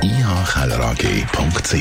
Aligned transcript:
ihkellerag.ch. 0.00 1.74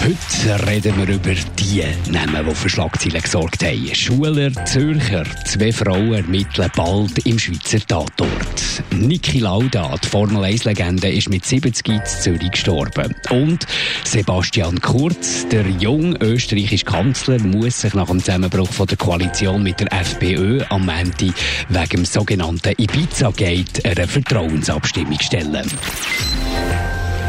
Heute 0.00 0.66
reden 0.68 0.96
wir 0.96 1.14
über 1.14 1.34
die 1.58 1.84
Namen, 2.10 2.46
die 2.46 2.54
für 2.54 2.68
Schlagzeilen 2.68 3.20
gesorgt 3.20 3.64
haben. 3.64 3.94
Schuler, 3.94 4.52
Zürcher, 4.64 5.24
zwei 5.44 5.72
Frauen 5.72 6.14
ermitteln 6.14 6.70
bald 6.76 7.18
im 7.26 7.38
Schweizer 7.38 7.80
Tatort. 7.80 8.82
Niki 8.90 9.40
Lauda, 9.40 9.94
die 10.02 10.06
Formel 10.06 10.44
1-Legende, 10.44 11.10
ist 11.10 11.28
mit 11.28 11.44
70 11.44 11.88
in 11.88 12.00
Zürich 12.04 12.50
gestorben. 12.50 13.14
Und 13.30 13.66
Sebastian 14.04 14.80
Kurz, 14.80 15.46
der 15.48 15.66
junge 15.66 16.16
österreichische 16.20 16.84
Kanzler, 16.84 17.38
muss 17.40 17.80
sich 17.80 17.94
nach 17.94 18.06
dem 18.06 18.20
Zusammenbruch 18.20 18.70
von 18.70 18.86
der 18.86 18.96
Koalition 18.96 19.62
mit 19.62 19.80
der 19.80 19.92
FPÖ 19.92 20.62
am 20.68 20.88
Ende 20.88 21.32
wegen 21.68 21.88
dem 21.88 22.04
sogenannten 22.04 22.74
Ibiza-Gate 22.76 23.84
einer 23.84 24.08
Vertrauensabstimmung 24.08 25.20
stellen. 25.20 25.70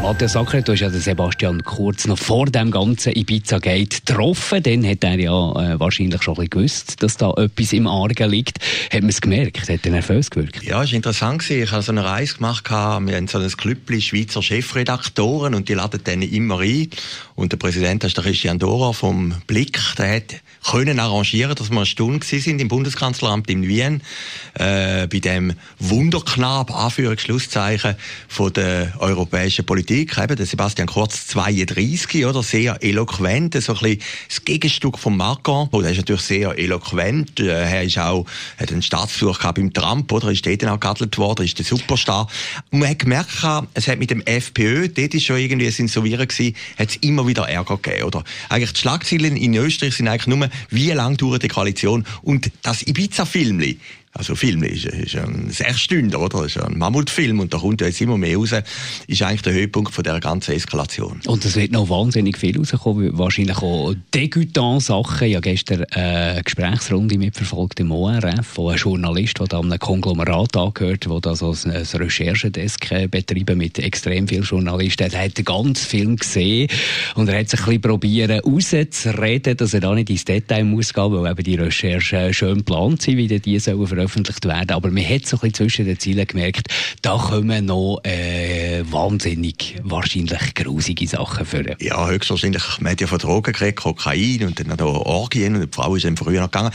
Matthias 0.02 0.34
Acker, 0.34 0.62
du 0.62 0.72
hast 0.72 0.80
ja 0.80 0.88
den 0.88 1.00
Sebastian 1.00 1.62
Kurz 1.62 2.06
noch 2.06 2.18
vor 2.18 2.46
dem 2.46 2.70
ganzen 2.70 3.12
Ibiza-Gate 3.14 4.06
getroffen. 4.06 4.62
Dann 4.62 4.86
hat 4.86 5.04
er 5.04 5.18
ja 5.18 5.30
äh, 5.30 5.78
wahrscheinlich 5.78 6.22
schon 6.22 6.34
ein 6.34 6.48
bisschen 6.48 6.50
gewusst, 6.50 7.02
dass 7.02 7.18
da 7.18 7.32
etwas 7.36 7.74
im 7.74 7.86
Argen 7.86 8.30
liegt. 8.30 8.58
Hat 8.90 9.02
man 9.02 9.10
es 9.10 9.20
gemerkt? 9.20 9.68
Hat 9.68 9.84
er 9.84 9.90
nervös 9.90 10.30
gewirkt? 10.30 10.62
Ja, 10.62 10.82
es 10.82 10.90
war 10.90 10.96
interessant. 10.96 11.48
Ich 11.50 11.70
habe 11.70 11.82
so 11.82 11.92
eine 11.92 12.02
Reise 12.02 12.36
gemacht. 12.36 12.70
Wir 12.70 12.76
haben 12.76 13.28
so 13.28 13.38
ein 13.38 13.50
Clubli 13.50 14.00
Schweizer 14.00 14.42
Chefredaktoren 14.42 15.54
und 15.54 15.68
die 15.68 15.74
laden 15.74 16.00
dann 16.02 16.22
immer 16.22 16.60
ein. 16.60 16.88
Und 17.34 17.52
der 17.52 17.58
Präsident, 17.58 18.02
das 18.02 18.08
ist 18.08 18.16
der 18.16 18.24
Christian 18.24 18.58
Dora 18.58 18.92
vom 18.92 19.34
Blick, 19.46 19.78
der 19.98 20.16
hat 20.16 20.34
können 20.68 21.00
arrangieren, 21.00 21.54
dass 21.54 21.70
wir 21.70 21.76
eine 21.78 21.86
Stunde 21.86 22.24
sind 22.24 22.60
im 22.60 22.68
Bundeskanzleramt 22.68 23.48
in 23.48 23.66
Wien 23.66 24.02
äh, 24.54 25.06
bei 25.06 25.18
dem 25.18 25.54
Wunderknab 25.78 26.74
Anführungsschlusszeichen 26.74 27.96
von 28.28 28.52
der 28.52 28.92
europäischen 28.98 29.64
Politik, 29.64 29.89
eben 29.90 30.36
der 30.36 30.46
Sebastian 30.46 30.88
Kurz 30.88 31.26
32, 31.28 32.24
oder 32.24 32.42
sehr 32.42 32.82
eloquent, 32.82 33.60
so 33.60 33.72
ein 33.74 33.78
bisschen 33.78 34.02
das 34.28 34.44
Gegenstück 34.44 34.98
von 34.98 35.16
Macron. 35.16 35.68
Und 35.70 35.84
er 35.84 35.90
ist 35.90 35.98
natürlich 35.98 36.22
sehr 36.22 36.58
eloquent. 36.58 37.40
Äh, 37.40 37.48
er 37.48 37.82
ist 37.82 37.98
auch 37.98 38.26
hat 38.58 38.70
einen 38.70 38.82
Staatsbesuch 38.82 39.38
gehabt 39.38 39.56
beim 39.56 39.72
Trump, 39.72 40.12
oder 40.12 40.30
ist 40.30 40.46
dort 40.46 40.64
auch 40.66 40.80
geadelt 40.80 41.18
worden, 41.18 41.44
ist 41.44 41.58
der 41.58 41.64
Superstar. 41.64 42.28
Man 42.70 42.88
hat 42.88 43.00
gemerkt, 43.00 43.30
es 43.74 43.88
hat 43.88 43.98
mit 43.98 44.10
dem 44.10 44.22
FPÖ, 44.22 44.88
dort 44.88 45.14
ist 45.14 45.24
schon 45.24 45.38
irgendwie 45.38 45.66
ein 45.66 45.74
Insolvieren 45.74 46.26
gewesen, 46.26 46.54
hat 46.78 46.90
es 46.90 46.96
immer 46.96 47.26
wieder 47.26 47.48
Ärger 47.48 47.76
gegeben, 47.76 48.04
oder? 48.04 48.24
Eigentlich 48.48 48.72
die 48.72 48.80
Schlagzeilen 48.80 49.36
in 49.36 49.54
Österreich 49.54 49.94
sind 49.94 50.08
eigentlich 50.08 50.26
nur, 50.26 50.48
wie 50.70 50.90
lange 50.90 51.16
dauert 51.16 51.42
die 51.42 51.48
Koalition 51.48 52.06
und 52.22 52.50
das 52.62 52.86
Ibiza-Filmli, 52.86 53.78
also 54.12 54.34
Film 54.34 54.64
ist, 54.64 54.86
ist 54.86 55.14
ein 55.16 55.50
Sechsstünder, 55.50 56.20
oder? 56.20 56.42
Das 56.42 56.56
ist 56.56 56.60
ein 56.60 56.76
Mammutfilm 56.76 57.38
und 57.38 57.54
da 57.54 57.58
kommt 57.58 57.80
ja 57.80 57.86
jetzt 57.86 58.00
immer 58.00 58.18
mehr 58.18 58.36
raus. 58.36 58.52
Ist 59.06 59.22
eigentlich 59.22 59.42
der 59.42 59.52
Höhepunkt 59.52 59.94
von 59.94 60.02
dieser 60.02 60.18
ganzen 60.18 60.52
Eskalation. 60.56 61.20
Und 61.26 61.44
es 61.44 61.54
wird 61.54 61.70
noch 61.70 61.88
wahnsinnig 61.88 62.36
viel 62.36 62.58
rauskommen. 62.58 63.16
Wahrscheinlich 63.16 63.58
auch 63.58 63.94
Degütant-Sachen. 64.12 65.28
Ich 65.28 65.36
habe 65.36 65.42
gestern 65.42 65.84
eine 65.92 66.42
Gesprächsrunde 66.42 67.18
mitverfolgt 67.18 67.78
im 67.78 67.92
ORF 67.92 68.46
von 68.46 68.70
einem 68.70 68.78
Journalist, 68.78 69.38
der 69.38 69.58
einem 69.58 69.78
Konglomerat 69.78 70.56
angehört, 70.56 71.06
der 71.06 71.20
da 71.20 71.36
so 71.36 71.54
ein 71.64 71.70
Recherchedesk 71.70 73.10
betreiben 73.12 73.58
mit 73.58 73.78
extrem 73.78 74.26
vielen 74.26 74.42
Journalisten. 74.42 75.08
Er 75.12 75.24
hat 75.24 75.38
den 75.38 75.44
ganzen 75.44 75.86
Film 75.86 76.16
gesehen 76.16 76.68
und 77.14 77.28
er 77.28 77.38
hat 77.38 77.48
sich 77.48 77.60
ein 77.60 77.66
bisschen 77.66 77.82
probieren 77.82 78.40
rauszureden, 78.40 79.56
dass 79.56 79.72
er 79.72 79.80
da 79.80 79.94
nicht 79.94 80.10
ins 80.10 80.24
Detail 80.24 80.64
muss 80.64 80.92
gehen, 80.92 81.12
weil 81.12 81.30
eben 81.30 81.44
die 81.44 81.54
Recherchen 81.54 82.34
schön 82.34 82.58
geplant 82.58 83.02
sind, 83.02 83.16
wie 83.16 83.28
die 83.28 83.58
sollen 83.60 83.99
veröffentlicht 84.00 84.44
werden. 84.46 84.70
Aber 84.70 84.90
man 84.90 85.06
hat 85.08 85.26
so 85.26 85.38
ein 85.42 85.52
zwischen 85.52 85.86
den 85.86 85.98
Zielen 85.98 86.26
gemerkt, 86.26 86.68
da 87.02 87.16
kommen 87.16 87.66
noch 87.66 88.00
äh, 88.04 88.82
wahnsinnig, 88.90 89.76
wahrscheinlich 89.82 90.54
grusige 90.54 91.06
Sachen 91.06 91.46
für. 91.46 91.76
Ja, 91.80 92.08
höchstwahrscheinlich. 92.08 92.62
Man 92.80 92.92
hat 92.92 93.00
ja 93.00 93.06
von 93.06 93.18
Drogen 93.18 93.52
gekriegt, 93.52 93.80
Kokain 93.80 94.44
und 94.44 94.58
dann 94.58 94.68
noch 94.68 95.06
Orgien 95.06 95.54
und 95.56 95.62
die 95.62 95.68
Frau 95.74 95.94
ist 95.94 96.06
früher 96.16 96.40
noch 96.40 96.50
gegangen. 96.50 96.72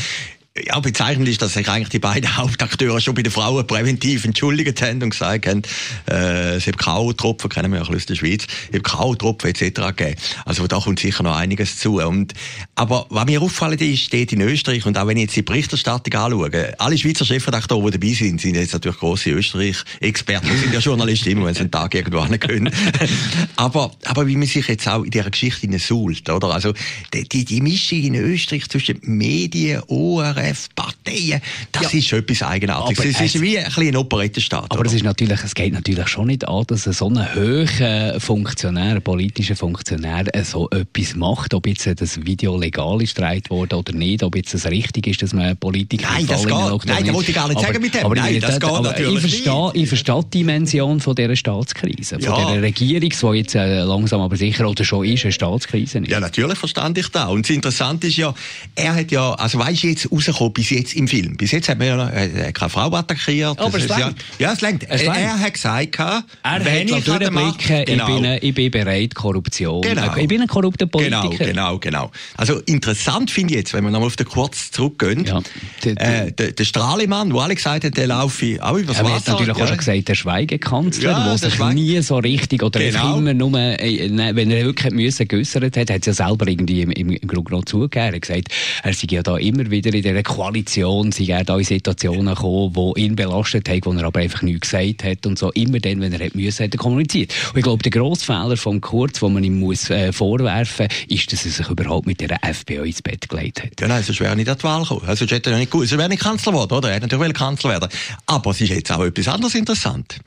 Ja, 0.58 0.80
bezeichnend 0.80 1.28
ist, 1.28 1.42
dass 1.42 1.52
sich 1.52 1.68
eigentlich 1.68 1.90
die 1.90 2.00
beiden 2.00 2.38
Hauptakteure 2.38 3.02
schon 3.02 3.14
bei 3.14 3.24
den 3.24 3.32
Frauen 3.32 3.68
präventiv 3.68 4.24
entschuldigt 4.24 4.82
haben 4.82 5.04
und 5.04 5.10
gesagt 5.10 5.48
haben, 5.48 5.64
äh, 6.10 6.56
es 6.56 6.66
hat 6.66 6.78
K.O.-Tropfen, 6.78 7.50
kennen 7.50 7.74
wir 7.74 7.82
ja 7.82 7.86
aus 7.86 8.06
der 8.06 8.16
Schweiz, 8.16 8.48
es 8.72 8.78
hat 8.78 8.84
K.O.-Tropfen 8.86 9.48
etc. 9.48 9.98
gegeben. 9.98 10.16
Also 10.46 10.66
da 10.68 10.80
kommt 10.80 11.00
sicher 11.00 11.24
noch 11.24 11.36
einiges 11.36 11.78
zu. 11.78 11.98
Und, 12.00 12.34
aber 12.76 13.06
was 13.10 13.26
mir 13.26 13.42
auffällt 13.42 13.82
ist, 13.82 14.04
steht 14.04 14.32
in 14.32 14.40
Österreich, 14.40 14.86
und 14.86 14.98
auch 14.98 15.08
wenn 15.08 15.18
ich 15.18 15.24
jetzt 15.24 15.36
die 15.36 15.42
Berichterstattung 15.42 16.14
anschaue, 16.14 16.80
alle 16.80 16.98
Schweizer 16.98 17.26
Chefredakteure, 17.26 17.92
die 17.92 18.00
dabei 18.00 18.14
sind, 18.14 18.40
sind 18.40 18.56
jetzt 18.56 18.72
natürlich 18.72 19.00
grosse 19.00 19.32
Österreich-Experten, 19.32 20.48
sind 20.58 20.74
ja 20.74 20.80
Journalisten 20.80 21.32
immer, 21.32 21.48
wenn 21.48 21.54
sie 21.54 21.62
einen 21.62 21.72
Tag 21.72 21.94
irgendwo 21.96 22.22
können. 22.38 22.74
aber, 23.58 23.92
aber 24.06 24.26
wie 24.26 24.38
man 24.38 24.48
sich 24.48 24.70
jetzt 24.70 24.88
auch 24.88 25.04
in 25.04 25.12
dieser 25.12 25.32
Geschichte 25.32 25.68
suhlt, 25.80 26.30
oder? 26.30 26.52
Also, 26.52 26.74
die, 27.14 27.28
die, 27.28 27.44
die 27.44 27.60
Mischung 27.60 28.00
in 28.00 28.16
Österreich 28.16 28.70
zwischen 28.70 29.00
Medien, 29.02 29.82
ORF, 29.88 30.45
SRF, 30.46 30.70
Parteien, 30.76 31.42
das 31.72 31.92
ja. 31.92 32.00
ist 32.00 32.14
etwas 32.14 32.44
Eigenartiges. 32.44 33.06
Es 33.06 33.22
ist 33.22 33.42
wie 33.42 33.60
ein 33.60 33.66
ein 33.76 33.96
Operettenstaat. 33.96 34.72
Aber 34.72 34.86
es, 34.86 34.94
ist 34.94 35.04
natürlich, 35.04 35.44
es 35.44 35.54
geht 35.54 35.74
natürlich 35.74 36.08
schon 36.08 36.28
nicht 36.28 36.48
an, 36.48 36.64
dass 36.68 36.84
so 36.84 37.10
ein 37.10 37.36
hoher 37.36 38.20
Funktionär, 38.20 39.00
politischer 39.00 39.56
Funktionär 39.56 40.26
so 40.44 40.70
etwas 40.70 41.16
macht, 41.16 41.54
ob 41.54 41.68
jetzt 41.68 41.88
das 42.00 42.26
Video 42.26 42.58
legal 42.58 43.02
ist 43.02 43.20
worden 43.20 43.74
oder 43.74 43.94
nicht, 43.94 44.24
ob 44.24 44.36
jetzt 44.36 44.54
es 44.54 44.66
richtig 44.66 45.08
ist, 45.08 45.22
dass 45.22 45.34
man 45.34 45.58
Politiker 45.58 46.08
Nein, 46.12 46.28
das 46.28 46.46
geht, 46.46 46.54
nein, 46.86 47.06
das 47.06 47.14
wollte 47.14 47.32
ich 47.32 47.36
gar 47.36 47.48
nicht 47.48 47.58
aber, 47.58 47.68
sagen 47.68 47.82
mit 47.82 47.94
dem. 47.94 48.06
Aber 48.06 48.16
nein, 48.16 48.40
das 48.40 48.60
geht 48.60 48.64
aber 48.64 48.82
natürlich 48.82 49.16
ich 49.16 49.20
verstehe, 49.22 49.72
ich 49.74 49.88
verstehe 49.88 50.24
die 50.26 50.40
Dimension 50.40 51.00
von 51.00 51.16
dieser 51.16 51.36
Staatskrise, 51.36 52.20
von 52.20 52.24
ja. 52.24 52.38
dieser 52.38 52.62
Regierung, 52.62 53.10
die 53.10 53.38
jetzt 53.38 53.56
äh, 53.56 53.82
langsam 53.84 54.22
aber 54.22 54.36
sicher 54.36 54.68
oder 54.68 54.84
schon 54.84 55.06
ist, 55.06 55.24
eine 55.24 55.32
Staatskrise 55.32 56.00
ist. 56.00 56.10
Ja, 56.10 56.20
natürlich 56.20 56.58
verstand 56.58 56.98
ich 56.98 57.10
das. 57.10 57.30
Und 57.30 57.46
das 57.46 57.56
Interessante 57.56 58.08
ist 58.08 58.18
ja, 58.18 58.34
er 58.76 58.96
hat 58.96 59.12
ja, 59.12 59.34
also 59.34 59.60
weißt 59.60 59.84
du 59.84 59.88
jetzt 59.88 60.12
rausgekommen 60.36 60.54
bis 60.54 60.70
jetzt 60.70 60.96
im 60.96 61.08
Film. 61.08 61.38
Bis 61.38 61.52
jetzt 61.52 61.70
hat 61.70 61.80
man 61.80 61.88
ja 61.88 62.10
äh, 62.10 62.52
keine 62.52 62.70
Frau 62.70 62.92
attackiert. 62.94 63.60
Aber 63.60 63.78
es 63.78 63.88
ja, 63.88 64.12
ja, 64.40 64.54
es 64.54 64.62
längt. 64.62 64.84
Er, 64.84 65.02
er 65.02 65.40
hat 65.40 65.54
gesagt, 65.54 65.98
er 65.98 66.24
wenn 66.64 66.88
ich 66.88 67.04
durchblicken, 67.04 67.86
genau. 67.86 68.08
ich, 68.08 68.22
bin, 68.22 68.38
ich 68.42 68.56
bin 68.56 68.72
bereit, 68.72 69.16
Korruption. 69.16 69.82
Genau. 69.82 70.16
Ich 70.16 70.28
bin 70.28 70.42
ein 70.42 70.48
korrupter 70.48 70.86
Politiker. 70.86 71.30
Genau, 71.30 71.78
genau, 71.78 71.80
genau. 71.80 72.12
Also 72.38 72.60
interessant 72.66 73.32
finde 73.32 73.54
ich 73.54 73.60
jetzt, 73.60 73.74
wenn 73.74 73.84
wir 73.84 73.92
nochmal 73.92 74.08
auf 74.08 74.16
den 74.16 74.28
Kurz 74.28 74.72
zurückgehen, 74.72 75.26
ja, 75.26 75.42
äh, 75.86 76.32
der, 76.32 76.52
der 76.52 76.66
Strahlemann, 76.66 77.34
wo 77.34 77.40
alle 77.40 77.56
gesagt 77.56 77.86
haben, 77.86 77.94
der 77.94 78.08
laufe 78.08 78.58
auch 78.62 78.78
übers 78.78 79.00
Wasser. 79.00 79.10
Er 79.10 79.16
hat 79.16 79.28
natürlich 79.28 79.58
ja. 79.58 79.64
auch 79.64 79.68
schon 79.68 79.78
gesagt, 79.78 80.08
der 80.08 80.16
Schweigekanzler, 80.16 81.12
ja, 81.12 81.36
der 81.36 81.38
sich 81.38 81.60
nie 81.74 82.02
so 82.02 82.18
richtig 82.18 82.64
oder 82.64 82.80
genau. 82.80 83.18
immer 83.18 83.34
nur, 83.34 83.58
äh, 83.58 84.10
ne, 84.10 84.36
wenn 84.36 84.52
er 84.52 84.66
wirklich 84.66 84.94
müssen 84.94 85.28
geäussert 85.28 85.64
hat, 85.64 85.78
hat 85.78 85.90
er 85.90 86.00
ja 86.00 86.14
selber 86.14 86.48
irgendwie 86.48 86.82
im, 86.82 86.92
im, 86.92 87.10
im 87.12 87.28
Grunde 87.28 87.52
noch 87.52 87.66
zugegeben. 87.66 88.06
Er 88.06 88.16
hat 88.16 88.22
gesagt, 88.22 88.50
er 88.84 88.94
sei 88.94 89.08
ja 89.10 89.24
da 89.24 89.38
immer 89.38 89.70
wieder 89.70 89.94
in 89.94 90.02
dieser 90.02 90.25
Koalition 90.26 91.12
sind 91.12 91.30
er 91.30 91.44
da 91.44 91.58
in 91.58 91.64
Situationen 91.64 92.36
gekommen, 92.36 92.74
die 92.74 93.02
ihn 93.02 93.16
belastet 93.16 93.70
haben, 93.70 93.82
wo 93.86 93.94
er 93.94 94.04
aber 94.04 94.20
einfach 94.20 94.42
nichts 94.42 94.72
gesagt 94.72 95.04
hat 95.04 95.26
und 95.26 95.40
so. 95.40 95.52
Immer 95.52 95.80
dann, 95.80 96.02
wenn 96.02 96.12
er 96.14 96.26
hat 96.26 96.36
müssen, 96.36 96.66
hat 96.66 96.74
er 96.74 96.78
kommuniziert. 96.78 97.34
Und 97.52 97.58
ich 97.58 97.64
glaube, 97.64 97.84
der 97.84 97.92
grosse 97.92 98.26
Fehler 98.26 98.58
von 98.58 98.82
Kurz, 98.82 99.20
den 99.20 99.34
man 99.34 99.44
ihm 99.44 99.60
muss, 99.60 99.90
äh, 99.90 100.12
vorwerfen 100.12 100.88
muss, 100.88 101.18
ist, 101.20 101.32
dass 101.32 101.46
er 101.46 101.52
sich 101.52 101.70
überhaupt 101.70 102.08
mit 102.08 102.20
der 102.20 102.44
FPÖ 102.44 102.86
ins 102.86 103.02
Bett 103.02 103.30
gelegt 103.30 103.64
hat. 103.64 103.80
Ja, 103.80 103.88
nein, 103.88 104.04
sonst 104.04 104.20
wäre 104.20 104.32
er 104.32 104.36
nicht 104.36 104.50
an 104.50 104.58
die 104.58 104.64
Wahl 104.64 104.82
gekommen. 104.82 105.04
Also, 105.08 105.26
hätte 105.26 105.52
er 105.52 105.58
nicht 105.58 105.72
sonst 105.72 105.98
wäre 105.98 106.10
nicht 106.10 106.22
Kanzler 106.22 106.52
geworden, 106.52 106.74
oder? 106.74 106.90
Er 106.90 106.96
hätte 106.96 107.08
natürlich 107.08 107.34
Kanzler 107.34 107.72
werden. 107.72 107.90
Aber 108.26 108.52
es 108.52 108.62
ist 108.62 108.70
jetzt 108.70 108.92
auch 108.92 109.04
etwas 109.04 109.28
anderes 109.28 109.56
interessant 109.56 110.20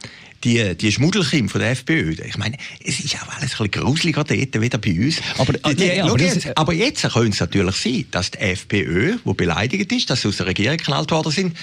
die, 0.45 0.77
die 0.77 0.93
Schmuddelkinder 0.93 1.51
von 1.51 1.61
der 1.61 1.71
FPÖ. 1.71 2.15
Ich 2.25 2.39
meine, 2.39 2.57
es 2.85 3.01
ist 3.01 3.17
auch 3.17 3.29
alles 3.37 3.61
ein 3.61 3.69
bisschen 3.69 3.71
gruseliger 3.71 4.25
dort, 4.25 4.61
wieder 4.61 4.79
bei 4.79 4.93
uns. 4.93 5.17
Aber, 5.39 5.53
die, 5.53 5.85
ja, 5.85 6.05
aber, 6.05 6.21
jetzt, 6.21 6.57
aber 6.57 6.73
jetzt 6.73 7.03
könnte 7.03 7.31
es 7.31 7.41
natürlich 7.41 7.77
sein, 7.77 8.05
dass 8.11 8.31
die 8.31 8.39
FPÖ, 8.39 9.17
die 9.25 9.35
beleidigt 9.35 9.91
ist, 9.93 10.11
dass 10.11 10.23
sie 10.23 10.29
aus 10.29 10.37
der 10.37 10.47
Regierung 10.47 10.77
geknallt 10.77 11.11
worden 11.11 11.33
sind, 11.33 11.57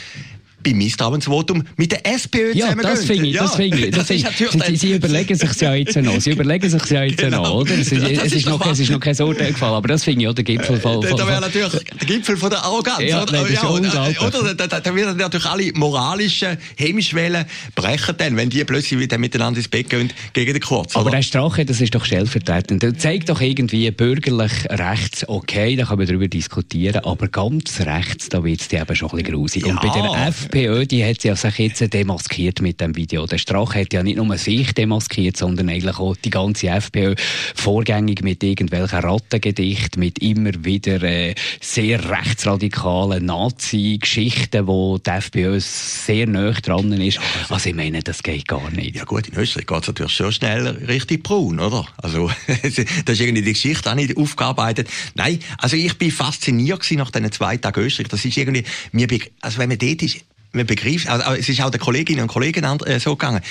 beim 0.65 0.77
Misstrauensvotum 0.77 1.63
mit 1.77 1.91
der 1.91 2.05
SPÖ 2.05 2.53
ja, 2.53 2.73
das 2.73 3.05
finde 3.05 3.27
ich, 3.27 3.35
ja, 3.35 3.43
das 3.43 3.55
finde 3.55 3.77
ich. 3.77 3.91
Das 3.91 4.07
find 4.07 4.27
ich. 4.27 4.65
Sie, 4.65 4.75
sie, 4.75 4.93
überlegen 4.93 5.35
sich 5.35 5.61
ja 5.61 5.73
jetzt 5.75 5.95
noch. 5.95 6.19
Sie 6.19 6.31
überlegen 6.31 6.69
sich 6.69 6.89
ja 6.89 7.03
jetzt 7.03 7.17
genau. 7.17 7.43
noch, 7.43 7.53
oder? 7.61 7.73
Es, 7.75 7.91
es, 7.91 8.03
es, 8.03 8.33
ist 8.33 8.47
noch, 8.47 8.65
es 8.65 8.79
ist 8.79 8.89
noch 8.89 8.99
kein 8.99 9.19
Urteil 9.21 9.51
gefallen, 9.51 9.73
aber 9.73 9.87
das 9.87 10.03
finde 10.03 10.23
ich 10.23 10.27
auch 10.27 10.33
der 10.33 10.43
Gipfel 10.43 10.79
von... 10.79 11.03
von, 11.03 11.17
Da 11.17 11.27
wäre 11.27 11.41
natürlich 11.41 11.71
der 11.71 12.07
Gipfel 12.07 12.37
von 12.37 12.49
der 12.49 12.63
Arroganz. 12.63 13.03
Ja, 13.03 13.21
oder? 13.21 13.31
Nein, 13.31 13.41
das 13.41 13.51
ist 13.51 13.63
ja, 13.63 13.69
unglaublich. 13.69 14.21
Oder, 14.21 14.55
da, 14.55 14.67
da, 14.67 14.79
da 14.79 14.95
werden 14.95 15.17
natürlich 15.17 15.45
alle 15.45 15.71
moralischen 15.75 16.57
Hemmschwellen 16.77 17.45
brechen 17.75 18.15
dann, 18.17 18.35
wenn 18.37 18.49
die 18.49 18.63
plötzlich 18.63 18.99
wieder 18.99 19.17
miteinander 19.17 19.59
ins 19.59 19.67
Bett 19.67 19.89
gehen 19.89 20.11
gegen 20.33 20.53
den 20.53 20.61
Kurz. 20.61 20.95
Aber 20.95 21.11
der 21.11 21.21
Strache, 21.21 21.65
das 21.65 21.81
ist 21.81 21.93
doch 21.93 22.05
stellvertretend. 22.05 22.81
Der 22.81 22.97
zeigt 22.97 23.29
doch 23.29 23.41
irgendwie 23.41 23.91
bürgerlich 23.91 24.51
rechts, 24.69 25.27
okay, 25.29 25.75
da 25.75 25.85
kann 25.85 25.97
man 25.97 26.07
darüber 26.07 26.27
diskutieren, 26.27 27.03
aber 27.03 27.27
ganz 27.27 27.81
rechts, 27.81 28.29
da 28.29 28.43
wird 28.43 28.61
es 28.61 28.71
eben 28.71 28.95
schon 28.95 29.09
ein 29.09 29.17
bisschen 29.17 29.33
grusig. 29.33 29.65
Ja. 29.65 29.73
Und 29.73 29.81
bei 29.81 29.89
der 29.89 30.11
FPÖ, 30.55 30.85
die 30.85 31.03
hat 31.03 31.21
ja 31.25 31.35
sich 31.35 31.57
jetzt 31.59 31.93
demaskiert 31.93 32.61
mit 32.61 32.79
dem 32.79 32.95
Video. 32.95 33.25
Der 33.25 33.39
Strache 33.39 33.81
hat 33.81 33.91
ja 33.91 34.01
nicht 34.01 34.15
nur 34.15 34.37
sich 34.37 34.73
demaskiert, 34.73 35.35
sondern 35.35 35.67
eigentlich 35.67 35.97
auch 35.97 36.15
die 36.15 36.29
ganze 36.29 36.67
FPÖ 36.67 37.15
vorgängig 37.55 38.23
mit 38.23 38.41
irgendwelchen 38.41 38.99
Rattengedichten, 38.99 39.99
mit 39.99 40.19
immer 40.19 40.51
wieder 40.63 41.03
äh, 41.03 41.35
sehr 41.59 42.09
rechtsradikalen 42.09 43.25
Nazi-Geschichten, 43.25 44.65
wo 44.65 44.97
die 44.97 45.09
FPÖ 45.09 45.59
sehr 45.59 46.25
nah 46.25 46.51
dran 46.51 46.93
ist. 46.93 47.19
Also 47.49 47.67
ich 47.67 47.75
meine, 47.75 47.99
das 47.99 48.23
geht 48.23 48.47
gar 48.47 48.71
nicht. 48.71 48.95
Ja 48.95 49.03
gut, 49.03 49.27
in 49.27 49.37
Österreich 49.37 49.67
geht 49.67 49.81
es 49.81 49.87
natürlich 49.87 50.13
schon 50.13 50.31
schnell 50.31 50.67
richtig 50.67 51.21
braun, 51.23 51.59
oder? 51.59 51.85
Also 51.97 52.31
das 52.47 52.77
ist 52.77 53.19
irgendwie 53.19 53.41
die 53.41 53.51
Geschichte 53.51 53.91
auch 53.91 53.95
nicht 53.95 54.15
aufgearbeitet. 54.15 54.87
Nein, 55.15 55.39
also 55.57 55.75
ich 55.75 55.97
bin 55.97 56.11
fasziniert 56.11 56.89
nach 56.91 57.11
diesen 57.11 57.31
zwei 57.33 57.57
Tagen 57.57 57.81
Österreich. 57.81 58.07
Das 58.07 58.23
ist 58.23 58.37
irgendwie, 58.37 58.63
mir, 58.93 59.09
also 59.41 59.57
wenn 59.57 59.67
man 59.67 59.77
dort 59.77 60.01
ist, 60.01 60.23
man 60.55 60.65
begreift, 60.65 61.07
also 61.07 61.33
es 61.33 61.49
ist 61.49 61.61
auch 61.61 61.69
den 61.69 61.81
Kolleginnen 61.81 62.21
und 62.21 62.27
Kollegen 62.27 62.63
äh, 62.63 62.99
so 62.99 63.15
gegangen, 63.15 63.41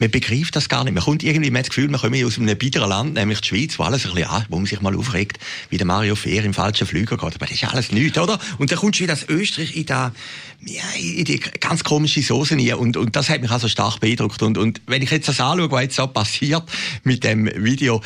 man 0.00 0.10
begreift 0.10 0.56
das 0.56 0.70
gar 0.70 0.82
nicht. 0.82 0.94
Man 0.94 1.04
kommt 1.04 1.22
irgendwie, 1.22 1.50
man 1.50 1.58
hat 1.58 1.66
das 1.66 1.74
Gefühl, 1.74 1.90
man 1.90 2.00
kommt 2.00 2.24
aus 2.24 2.38
einem 2.38 2.56
biederen 2.56 2.88
Land, 2.88 3.14
nämlich 3.14 3.42
die 3.42 3.48
Schweiz, 3.48 3.78
wo 3.78 3.82
alles 3.82 4.06
ein 4.06 4.14
bisschen, 4.14 4.30
ah, 4.30 4.46
wo 4.48 4.56
man 4.56 4.64
sich 4.64 4.80
mal 4.80 4.96
aufregt, 4.96 5.38
wie 5.68 5.76
der 5.76 5.86
Mario 5.86 6.16
Fehr 6.16 6.42
im 6.42 6.54
falschen 6.54 6.86
Flüger 6.86 7.18
geht. 7.18 7.34
Aber 7.34 7.46
das 7.46 7.50
ist 7.50 7.64
alles 7.64 7.92
nichts, 7.92 8.18
oder? 8.18 8.38
Und 8.56 8.72
dann 8.72 8.78
kommst 8.78 8.98
du 8.98 9.04
wieder 9.04 9.12
aus 9.12 9.28
Österreich 9.28 9.76
in 9.76 9.84
da, 9.84 10.12
ja, 10.64 10.82
in 10.98 11.26
die 11.26 11.38
ganz 11.38 11.84
komische 11.84 12.22
Soße 12.22 12.54
rein. 12.54 12.74
Und, 12.74 12.96
und 12.96 13.14
das 13.14 13.28
hat 13.28 13.42
mich 13.42 13.50
also 13.50 13.68
stark 13.68 14.00
beeindruckt. 14.00 14.42
Und, 14.42 14.56
und 14.56 14.80
wenn 14.86 15.02
ich 15.02 15.10
jetzt 15.10 15.28
das 15.28 15.38
anschaue, 15.38 15.70
was 15.70 15.82
jetzt 15.82 15.96
so 15.96 16.06
passiert 16.06 16.62
mit 17.04 17.22
dem 17.22 17.50
Video, 17.62 18.00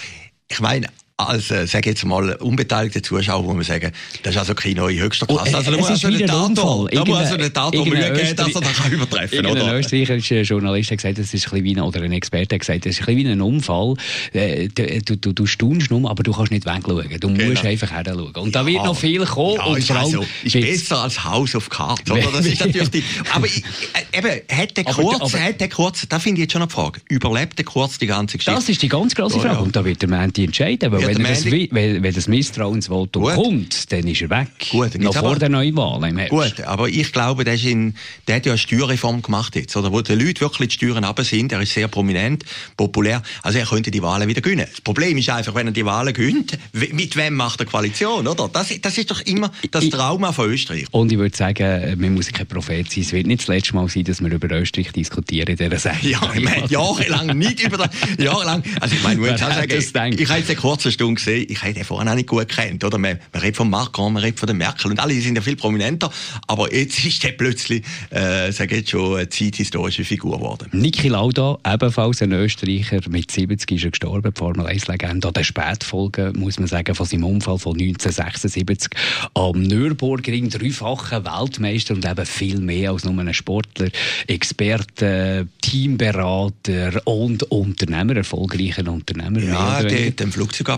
ich 0.49 0.59
meine, 0.59 0.89
als, 1.17 1.53
äh, 1.53 1.67
sage 1.69 1.91
jetzt 1.91 2.05
mal, 2.05 2.35
unbeteiligte 2.37 3.01
Zuschauer, 3.01 3.45
wo 3.45 3.55
man 3.55 3.63
sagen, 3.63 3.93
das 4.25 4.35
ist 4.35 4.39
also 4.39 4.55
Kino 4.55 4.89
in 4.89 4.99
höchster 5.01 5.27
Klasse. 5.27 5.51
Oh, 5.53 5.57
also, 5.57 5.71
da 5.71 5.77
muss 5.77 5.91
also 5.91 6.09
ein 6.09 6.27
Tator, 6.27 6.89
da 6.91 7.05
muss 7.05 7.19
also 7.19 7.37
der 7.37 7.53
Tator 7.53 7.87
Mühe 7.87 8.13
geben, 8.13 8.37
dass 8.37 8.55
er 8.55 8.61
das 8.61 8.73
kann 8.73 8.93
übertreffen 8.93 9.43
kann? 9.45 9.57
Ein 9.57 9.77
österreichischer 9.77 10.43
Journalist 10.43 10.91
hat 10.91 10.99
gesagt, 10.99 11.19
das 11.19 11.33
ist 11.33 11.47
ein 11.47 11.51
bisschen 11.51 11.65
wie 11.65 11.77
ein, 11.77 11.83
oder 11.83 12.03
ein 12.03 12.11
Experte 12.11 12.57
hat 12.57 12.61
gesagt, 12.61 12.85
das 12.85 12.95
ist 12.95 13.01
ein 13.01 13.15
bisschen 13.15 13.29
wie 13.29 13.33
ein 13.33 13.41
Unfall. 13.41 13.95
Äh, 14.33 14.69
du, 14.69 15.17
du, 15.17 15.33
du 15.33 15.47
staunst 15.47 15.89
nur, 15.93 16.11
aber 16.11 16.25
du 16.25 16.33
kannst 16.33 16.51
nicht 16.51 16.67
wegschauen. 16.67 17.09
Du 17.21 17.29
genau. 17.29 17.51
musst 17.51 17.65
einfach 17.65 17.93
hinschauen. 17.93 18.35
Und 18.35 18.57
da 18.57 18.67
wird 18.67 18.85
noch 18.85 18.97
viel 18.97 19.25
kommen. 19.25 19.55
Ja, 19.55 19.65
und 19.67 19.79
ist, 19.79 19.91
also, 19.93 20.25
ist 20.43 20.53
besser 20.53 21.03
als 21.03 21.23
House 21.23 21.55
of 21.55 21.71
Cards, 21.71 22.11
oder? 22.11 22.23
Das 22.33 22.45
ist 22.45 22.59
natürlich 22.67 22.91
die, 22.91 23.05
aber 23.33 23.47
äh, 23.47 24.19
eben, 24.19 24.41
hat 24.51 24.77
der 24.77 24.85
Kurz, 24.85 25.15
aber, 25.15 25.25
aber, 25.27 25.41
hat 25.41 25.61
der 25.61 25.69
Kurz, 25.69 26.09
da 26.09 26.19
finde 26.19 26.41
ich 26.41 26.47
jetzt 26.47 26.55
schon 26.55 26.63
eine 26.63 26.71
Frage, 26.71 27.01
überlebt 27.09 27.57
der 27.57 27.65
Kurz 27.65 27.99
die 27.99 28.09
ganze 28.09 28.37
Geschichte? 28.37 28.59
Das 28.59 28.69
ist 28.69 28.83
die 28.83 28.89
ganz 28.89 29.15
grosse 29.15 29.39
Frage. 29.39 29.61
Und 29.61 29.77
da 29.77 29.85
wird 29.85 30.03
der 30.03 30.09
Menti 30.09 30.43
entscheiden, 30.43 30.91
weil 30.91 31.04
wenn, 31.07 31.23
das, 31.23 31.45
wenn, 31.45 32.03
wenn 32.03 32.15
das 32.15 32.29
Misstrauensvotum 32.29 33.23
Gut. 33.23 33.35
kommt, 33.35 33.93
dann 33.93 34.07
ist 34.07 34.23
er 34.23 34.31
weg. 34.31 34.49
Gut, 34.71 34.99
noch 34.99 35.15
vor 35.15 35.37
der 35.37 35.49
Neuwahl 35.49 36.09
im 36.09 36.29
Gut, 36.29 36.61
aber 36.63 36.89
ich 36.89 37.13
glaube, 37.13 37.45
der, 37.45 37.55
ist 37.55 37.65
in, 37.65 37.95
der 38.27 38.37
hat 38.37 38.47
ja 38.47 38.53
eine 38.53 38.59
Steuerreform 38.59 39.23
gemacht 39.23 39.57
jetzt, 39.57 39.77
oder? 39.77 39.93
Wo 39.93 40.01
die 40.01 40.15
Leute 40.15 40.41
wirklich 40.41 40.69
die 40.69 40.75
Steuern 40.75 41.05
runter 41.05 41.25
sind. 41.25 41.53
Er 41.53 41.61
ist 41.61 41.73
sehr 41.73 41.89
prominent, 41.89 42.45
populär. 42.77 43.23
Also 43.43 43.59
er 43.59 43.67
könnte 43.67 43.91
die 43.91 44.03
Wahlen 44.03 44.29
wieder 44.29 44.41
gewinnen. 44.41 44.67
Das 44.71 44.81
Problem 44.81 45.17
ist 45.19 45.31
einfach, 45.31 45.55
wenn 45.55 45.67
er 45.67 45.73
die 45.73 45.85
Wahlen 45.85 46.13
gewinnt, 46.13 46.59
mit 46.73 47.17
wem 47.17 47.35
macht 47.35 47.61
er 47.61 47.67
Koalition, 47.67 48.27
oder? 48.27 48.49
Das, 48.53 48.73
das 48.81 48.99
ist 48.99 49.11
doch 49.11 49.21
immer 49.23 49.51
das 49.71 49.89
Trauma 49.89 50.33
von 50.33 50.51
Österreich. 50.51 50.87
Und 50.91 51.13
ich 51.13 51.19
würde 51.19 51.37
sagen, 51.37 52.01
man 52.01 52.15
muss 52.15 52.29
kein 52.33 52.47
Prophet 52.47 52.91
sein. 52.91 53.03
Es 53.03 53.13
wird 53.13 53.27
nicht 53.27 53.41
das 53.41 53.49
letzte 53.49 53.75
Mal 53.75 53.89
sein, 53.89 54.05
dass 54.05 54.23
wir 54.23 54.33
über 54.33 54.51
Österreich 54.51 54.93
diskutieren 54.93 55.49
in 55.49 55.57
dieser 55.57 55.79
Sendung. 55.79 56.11
Ja, 56.11 56.21
ich 56.35 56.45
meine, 56.45 56.67
jahrelang 56.69 57.39
nicht 57.39 57.63
über 57.63 57.79
das, 57.79 57.91
jahrelang. 58.19 58.63
Also 58.81 58.95
ich 58.95 59.03
meine, 59.03 59.35
ich 59.35 59.39
sagen, 59.39 60.17
ich 60.19 60.29
habe 60.29 60.39
jetzt 60.39 60.51
eine 60.51 60.59
kurze 60.59 60.93
Stunde 60.95 61.15
gesehen, 61.15 61.47
ich 61.49 61.63
habe 61.63 61.75
den 61.75 61.85
vorhin 61.85 62.09
auch 62.09 62.15
nicht 62.15 62.29
gut 62.29 62.49
kennt. 62.49 62.83
Oder? 62.85 62.99
Man, 62.99 63.19
man 63.33 63.43
redet 63.43 63.57
von 63.57 63.69
Macron, 63.69 64.13
man 64.13 64.23
redet 64.23 64.39
von 64.39 64.47
der 64.47 64.57
Merkel 64.57 64.91
und 64.91 64.99
alle 64.99 65.15
sind 65.21 65.37
ja 65.37 65.43
viel 65.43 65.57
prominenter. 65.57 66.11
Aber 66.47 66.73
jetzt 66.75 67.05
ist 67.05 67.23
der 67.23 67.33
plötzlich, 67.33 67.85
äh, 68.11 68.51
sage 68.53 68.77
jetzt 68.77 68.91
schon, 68.91 69.17
eine 69.17 69.29
zeithistorische 69.29 70.05
Figur 70.05 70.39
geworden. 70.39 70.69
Niki 70.73 71.09
Lauda, 71.09 71.59
ebenfalls 71.67 72.23
ein 72.23 72.33
Österreicher, 72.33 73.01
mit 73.09 73.31
70 73.31 73.71
ist 73.73 73.85
er 73.85 73.91
gestorben, 73.91 74.33
Formel 74.35 74.67
1-Legende. 74.67 75.29
An 75.29 75.35
der 75.35 75.45
Spätfolge, 75.45 76.33
muss 76.37 76.59
man 76.59 76.69
sagen, 76.69 76.95
von 76.95 77.07
seinem 77.07 77.25
Unfall 77.25 77.59
von 77.59 77.75
1976 77.75 78.91
am 79.35 79.63
Nürburgring, 79.63 80.49
dreifacher 80.49 81.25
Weltmeister 81.25 81.95
und 81.95 82.05
eben 82.05 82.27
viel 82.27 82.61
mehr 82.61 82.93
als 82.93 83.05
nur 83.05 83.19
ein 83.19 83.35
Sportler, 83.35 83.89
Experte, 84.27 85.49
Teamberater 85.61 87.03
und 87.05 87.43
Unternehmer, 87.45 88.17
erfolgreicher 88.17 88.87
Unternehmer. 88.91 89.41
Ja, 89.41 89.83
der, 89.83 90.11
den 90.11 90.31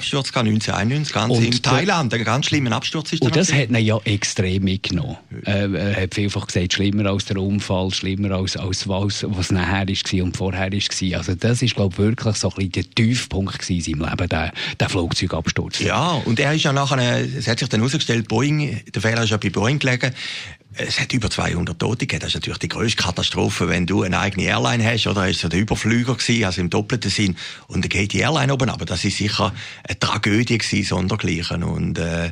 Flugzeugabsturz 0.07 0.37
1991, 0.37 1.13
ganz 1.13 1.39
in 1.39 1.63
Thailand, 1.63 2.15
ein 2.15 2.25
ganz 2.25 2.47
schlimmer 2.47 2.73
Absturz 2.73 3.13
ist 3.13 3.23
Und 3.23 3.35
das 3.35 3.53
hat 3.53 3.71
ihn 3.71 3.77
ja 3.77 3.99
extrem 4.05 4.65
mitgenommen. 4.65 5.17
Äh, 5.45 5.73
er 5.73 6.03
hat 6.03 6.15
vielfach 6.15 6.47
gesagt, 6.47 6.75
schlimmer 6.75 7.11
als 7.11 7.25
der 7.25 7.39
Unfall, 7.39 7.93
schlimmer 7.93 8.33
als, 8.33 8.57
als 8.57 8.89
was, 8.89 9.25
was 9.29 9.51
nachher 9.51 9.89
war 9.89 10.25
und 10.25 10.37
vorher 10.37 10.73
war. 10.73 11.19
Also 11.19 11.35
das 11.35 11.63
ist, 11.63 11.75
glaube 11.75 11.95
ich, 11.95 11.99
wirklich 11.99 12.37
so 12.37 12.51
ein 12.51 12.55
bisschen 12.55 12.73
der 12.73 12.91
Tiefpunkt 12.91 13.69
in 13.71 13.81
seinem 13.81 14.09
Leben, 14.09 14.29
der, 14.29 14.53
der 14.79 14.89
Flugzeugabsturz. 14.89 15.81
Ja, 15.81 16.13
und 16.25 16.39
er 16.39 16.55
ist 16.55 16.63
ja 16.63 16.73
nachher, 16.73 17.21
es 17.21 17.49
hat 17.49 17.59
sich 17.59 17.69
dann 17.69 17.81
herausgestellt, 17.81 18.29
Boeing, 18.29 18.81
der 18.95 19.03
Fehler 19.03 19.25
ist 19.25 19.31
ja 19.31 19.37
bei 19.37 19.51
Boeing 19.51 19.79
gelegen, 19.79 20.13
es 20.79 21.01
hat 21.01 21.13
über 21.13 21.31
200 21.31 21.79
Tote 21.79 22.07
gegeben. 22.07 22.21
Das 22.21 22.29
ist 22.29 22.35
natürlich 22.35 22.59
die 22.59 22.69
grösste 22.69 23.03
Katastrophe, 23.03 23.69
wenn 23.69 23.87
du 23.87 24.03
eine 24.03 24.19
eigene 24.19 24.47
Airline 24.47 24.85
hast, 24.85 25.07
oder? 25.07 25.29
Es 25.29 25.43
war 25.43 25.51
der 25.51 25.61
Überflüger 25.61 26.15
gewesen, 26.15 26.45
also 26.45 26.61
im 26.61 26.71
doppelten 26.71 27.11
Sinn. 27.11 27.37
Und 27.67 27.85
dann 27.85 27.89
geht 27.89 28.13
die 28.13 28.19
Airline 28.19 28.53
oben, 28.53 28.69
aber 28.69 28.85
das 28.85 29.05
ist 29.05 29.17
sicher 29.17 29.53
eine 29.85 29.96
Tragödie 29.99 30.59
gewesen, 30.59 30.85
sondergleichen. 30.85 31.65
Und, 31.65 31.99
äh, 31.99 32.31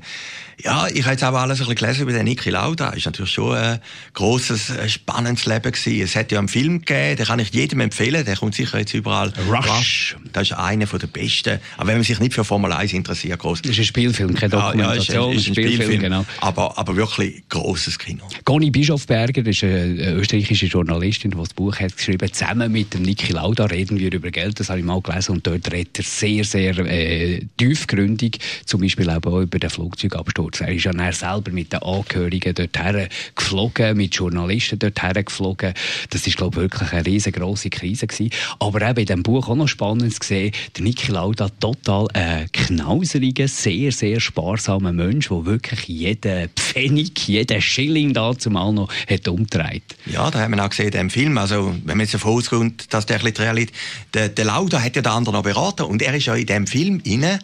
ja, 0.63 0.87
ich 0.87 1.03
habe 1.03 1.13
jetzt 1.13 1.25
auch 1.25 1.35
alles 1.35 1.61
ein 1.61 1.67
bisschen 1.67 1.75
gelesen 1.75 2.03
über 2.03 2.13
den 2.13 2.25
Niki 2.25 2.51
Lauda. 2.51 2.91
Ist 2.91 3.07
natürlich 3.07 3.33
schon 3.33 3.57
ein 3.57 3.81
grosses, 4.13 4.73
spannendes 4.87 5.47
Leben 5.47 5.73
gewesen. 5.73 6.01
Es 6.01 6.15
hat 6.15 6.31
ja 6.31 6.39
einen 6.39 6.49
Film 6.49 6.81
gegeben, 6.81 7.17
den 7.17 7.27
kann 7.27 7.39
ich 7.39 7.53
jedem 7.53 7.81
empfehlen. 7.81 8.25
Der 8.25 8.37
kommt 8.37 8.55
sicher 8.55 8.79
jetzt 8.79 8.95
überall. 8.95 9.33
Rush. 9.49 10.17
Das 10.33 10.45
ist 10.45 10.53
einer 10.53 10.87
der 10.87 11.07
besten. 11.07 11.59
Aber 11.77 11.89
wenn 11.89 11.97
man 11.97 12.05
sich 12.05 12.21
nicht 12.21 12.35
für 12.35 12.45
Formel 12.45 12.73
1 12.73 12.93
interessiert, 12.93 13.41
groß. 13.41 13.63
Das 13.63 13.73
ist 13.73 13.79
ein 13.79 13.85
Spielfilm, 13.85 14.35
keine 14.35 14.51
Dokumentation. 14.51 15.17
Ja, 15.17 15.23
ja, 15.27 15.33
ist 15.35 15.37
ein, 15.37 15.37
ist 15.37 15.49
ein 15.49 15.55
Spielfilm, 15.55 15.75
Spielfilm, 15.75 16.03
genau. 16.03 16.25
Aber, 16.41 16.79
aber 16.79 16.97
wirklich 16.97 17.43
grosses 17.49 17.99
Kino. 17.99 18.25
Conny 18.45 18.71
Bischofberger 18.71 19.45
ist 19.47 19.65
eine 19.65 20.13
österreichische 20.13 20.67
Journalistin, 20.67 21.33
die 21.33 21.37
das 21.37 21.53
Buch 21.53 21.77
hat 21.79 21.97
geschrieben, 21.97 22.33
zusammen 22.33 22.71
mit 22.71 22.95
dem 22.95 23.03
Niki 23.03 23.33
Lauda 23.33 23.65
reden 23.67 23.99
wir 23.99 24.13
über 24.13 24.31
Geld. 24.31 24.61
Das 24.61 24.69
habe 24.69 24.79
ich 24.79 24.85
mal 24.85 25.01
gelesen 25.01 25.33
und 25.33 25.47
dort 25.47 25.71
redet 25.73 25.99
er 25.99 26.05
sehr, 26.05 26.45
sehr 26.45 26.79
äh, 26.79 27.41
tiefgründig, 27.57 28.39
zum 28.67 28.81
Beispiel 28.81 29.11
auch 29.11 29.41
über 29.41 29.59
den 29.59 29.71
Flugzeugabsturz 29.71 30.35
Absturz. 30.35 30.61
Er 30.61 30.75
ist 30.75 30.85
ja 30.85 30.93
dann 30.93 31.13
selber 31.13 31.51
mit 31.51 31.73
den 31.73 31.83
Angehörigen 31.83 32.55
dorthin 32.55 33.09
geflogen, 33.35 33.97
mit 33.97 34.15
Journalisten 34.15 34.79
dorthin 34.79 35.25
geflogen. 35.25 35.75
Das 36.11 36.27
ist, 36.27 36.37
glaube 36.37 36.57
ich, 36.57 36.63
wirklich 36.63 36.93
eine 36.93 37.07
riesengroße 37.07 37.71
Krise 37.71 38.07
gewesen. 38.07 38.31
Aber 38.59 38.83
eben 38.83 39.01
in 39.01 39.07
diesem 39.07 39.23
Buch 39.23 39.49
auch 39.49 39.57
noch 39.57 39.69
spannend 39.69 40.15
zu 40.15 40.27
sehen, 40.27 40.53
der 40.77 40.85
Niki 40.85 41.13
Lauda 41.13 41.49
total 41.61 42.09
ein 42.15 42.51
knauseriger, 42.53 43.49
sehr, 43.49 43.93
sehr 43.93 44.21
sparsamer 44.21 44.93
Mensch, 44.93 45.29
der 45.29 45.47
wirklich 45.47 45.87
jeden 45.87 46.49
Pfennig, 46.51 47.29
jeden 47.29 47.61
Schilling 47.61 48.13
da 48.13 48.37
zumal 48.37 48.73
noch 48.73 48.93
hat 49.09 49.29
umgedreht. 49.29 49.85
Ja, 50.07 50.31
da 50.31 50.41
haben 50.41 50.55
wir 50.57 50.65
auch 50.65 50.71
gesehen 50.71 50.91
dem 50.91 51.11
Film. 51.11 51.39
Also, 51.39 51.75
wenn 51.85 51.97
man 51.97 52.01
jetzt 52.01 52.15
davon 52.15 52.33
ausgeht, 52.33 52.87
dass 52.91 53.07
der 53.07 53.21
ein 53.21 53.33
bisschen 53.33 53.69
der, 54.15 54.29
der 54.29 54.45
Lauda 54.45 54.81
hat 54.81 54.97
ja 54.97 55.03
den 55.03 55.13
anderen 55.13 55.37
noch 55.37 55.43
beraten 55.43 55.83
und 55.83 56.03
er 56.03 56.15
ist 56.15 56.27
ja 56.27 56.35
in 56.35 56.47
dem 56.47 56.67
Film 56.67 57.01
inne 57.05 57.39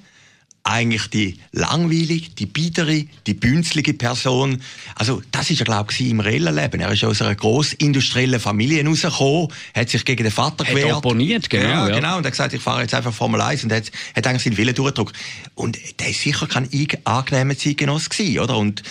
eigentlich 0.62 1.09
die 1.09 1.38
langweilige, 1.52 2.31
die 2.31 2.47
biedere, 2.47 3.05
die 3.26 3.35
bünzlige 3.35 3.95
Person. 3.95 4.61
Also 4.95 5.23
das 5.33 5.50
ist 5.50 5.59
ja 5.59 5.64
glaube 5.64 5.93
ich 5.93 6.09
im 6.09 6.21
reellen 6.21 6.55
Leben. 6.55 6.81
Er 6.81 6.93
ist 6.93 7.02
aus 7.05 7.23
einer 7.23 7.35
grossindustriellen 7.35 8.40
Familie 8.40 8.85
rausgekommen, 8.85 9.49
hat 9.75 9.88
sich 9.88 10.05
gegen 10.05 10.25
den 10.25 10.33
Vater 10.33 10.64
gewehrt. 10.64 10.90
Hat 10.90 10.97
opponiert, 10.99 11.49
genau. 11.49 11.69
Ja, 11.69 11.88
ja. 11.88 11.95
genau. 11.97 12.19
Und 12.19 12.26
hat 12.26 12.33
gesagt, 12.33 12.52
ich 12.52 12.62
fahre 12.62 12.83
jetzt 12.83 12.95
einfach 12.95 13.12
Formel 13.12 13.40
1 13.40 13.64
und 13.64 13.73
hat, 13.73 13.90
hat 14.14 14.26
eigentlich 14.26 14.43
seinen 14.43 14.57
Willen 14.59 14.75
durchgedrückt. 14.75 15.17
Und 15.55 15.79
der 15.99 16.11
ist 16.11 16.21
sicher 16.21 16.47
kein 16.47 16.69
angenehmer 17.05 17.57
Zeitgenoss 17.57 18.11
gewesen, 18.11 18.38
oder? 18.40 18.59
Und 18.59 18.83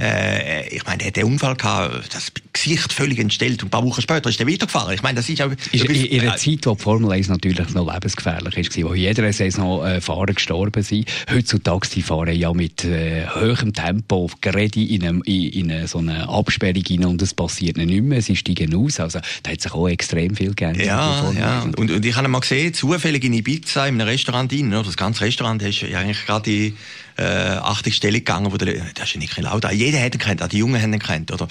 äh, 0.00 0.68
ich 0.68 0.84
meine, 0.86 0.98
der 0.98 1.08
hat 1.08 1.16
den 1.16 1.24
Unfall 1.24 1.56
gehabt, 1.56 2.14
das 2.14 2.32
Gesicht 2.52 2.92
völlig 2.92 3.18
entstellt 3.18 3.62
und 3.62 3.68
ein 3.68 3.70
paar 3.70 3.84
Wochen 3.84 4.00
später 4.00 4.30
ist 4.30 4.40
er 4.40 4.46
weitergefahren. 4.46 4.94
Ich 4.94 5.02
meine, 5.02 5.16
das 5.16 5.28
ist 5.28 5.42
auch... 5.42 5.50
Ist 5.72 5.84
in 5.84 6.20
einer 6.20 6.36
Zeit, 6.36 6.64
wo 6.66 6.74
die 6.74 6.82
Formel 6.82 7.12
1 7.12 7.28
natürlich 7.28 7.68
noch 7.74 7.92
lebensgefährlich 7.92 8.56
ist, 8.56 8.82
wo 8.82 8.94
jeder 8.94 9.30
Saison 9.32 9.84
äh, 9.84 10.00
Fahrer 10.00 10.32
gestorben 10.32 10.82
sind, 10.82 11.08
heutzutage 11.32 11.88
die 11.94 12.02
fahren 12.02 12.34
ja 12.34 12.52
mit 12.52 12.84
äh, 12.84 13.26
hohem 13.26 13.72
Tempo 13.72 14.30
gerade 14.40 14.80
in, 14.80 15.02
einem, 15.02 15.22
in, 15.24 15.70
in 15.70 15.86
so 15.86 15.98
eine 15.98 16.28
Absperrung 16.28 16.82
rein 16.88 17.04
und 17.04 17.22
es 17.22 17.34
passiert 17.34 17.76
nicht 17.76 18.02
mehr, 18.02 18.22
sie 18.22 18.36
steigen 18.36 18.74
aus. 18.74 19.00
Also 19.00 19.20
da 19.42 19.50
hat 19.50 19.60
sich 19.60 19.72
auch 19.72 19.88
extrem 19.88 20.34
viel 20.34 20.54
geändert. 20.54 20.86
Ja, 20.86 21.32
ja. 21.32 21.62
Und, 21.62 21.90
und 21.90 22.04
ich 22.04 22.16
habe 22.16 22.28
mal 22.28 22.40
gesehen, 22.40 22.74
zufällig 22.74 23.24
in 23.24 23.32
Ibiza, 23.32 23.86
in 23.86 24.00
einem 24.00 24.08
Restaurant 24.08 24.52
rein, 24.52 24.70
das 24.70 24.96
ganze 24.96 25.24
Restaurant 25.24 25.62
hast 25.62 25.80
ja 25.82 25.98
eigentlich 25.98 26.24
gerade 26.26 26.50
die 26.50 26.74
äh, 27.16 27.22
80 27.22 27.94
Stelle 27.94 28.18
gegangen, 28.18 28.52
wo 28.52 28.56
der, 28.56 28.74
das 28.94 29.10
ist 29.10 29.16
nicht 29.16 29.36
Lauda. 29.36 29.70
Jeder 29.70 30.02
hat 30.02 30.14
ihn 30.14 30.20
kennt, 30.20 30.42
auch 30.42 30.48
die 30.48 30.58
Jungen 30.58 30.80
haben 30.80 30.92
ihn 30.92 30.98
kennt, 30.98 31.32
oder? 31.32 31.48